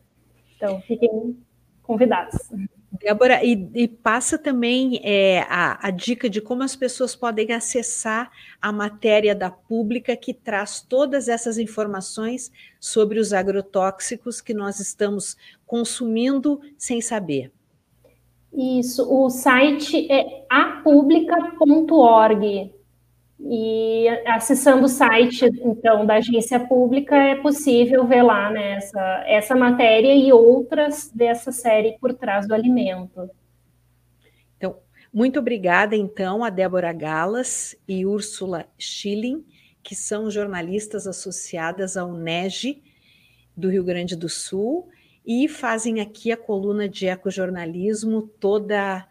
[0.56, 1.36] Então, fiquem
[1.82, 2.38] convidados.
[2.90, 8.30] Débora, e, e passa também é, a, a, dica de como as pessoas podem acessar
[8.62, 12.50] a matéria da pública que traz todas essas informações
[12.80, 15.36] sobre os agrotóxicos que nós estamos
[15.66, 17.52] consumindo sem saber.
[18.52, 22.72] Isso, o site é apublica.org.
[23.40, 29.54] E acessando o site, então, da agência pública, é possível ver lá né, essa, essa
[29.54, 33.30] matéria e outras dessa série por trás do alimento.
[34.56, 34.78] Então,
[35.12, 39.44] muito obrigada, então, a Débora Galas e Úrsula Schilling,
[39.84, 42.82] que são jornalistas associadas ao NEG
[43.56, 44.88] do Rio Grande do Sul
[45.28, 49.06] e fazem aqui a coluna de ecojornalismo toda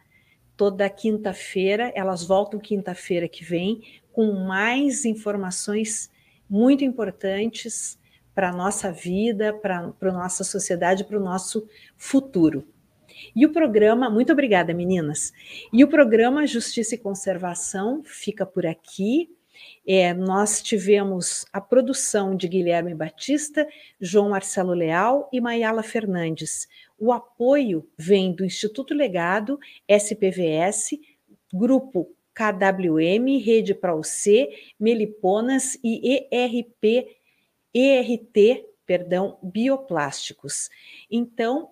[0.57, 6.11] toda quinta-feira, elas voltam quinta-feira que vem com mais informações
[6.49, 7.99] muito importantes
[8.33, 12.67] para a nossa vida, para a nossa sociedade, para o nosso futuro.
[13.35, 15.31] E o programa, muito obrigada, meninas.
[15.71, 19.29] E o programa Justiça e Conservação fica por aqui.
[19.85, 23.67] É, nós tivemos a produção de Guilherme Batista,
[23.99, 26.67] João Marcelo Leal e Maiala Fernandes.
[26.99, 30.91] O apoio vem do Instituto Legado, SPVS,
[31.53, 37.07] Grupo KWM, Rede ProC, Meliponas e ERP,
[37.73, 40.69] ERT, perdão, Bioplásticos.
[41.09, 41.71] Então,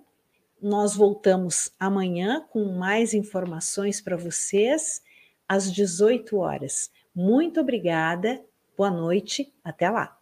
[0.62, 5.04] nós voltamos amanhã com mais informações para vocês
[5.48, 6.92] às 18 horas.
[7.16, 8.44] Muito obrigada,
[8.78, 10.20] boa noite, até lá.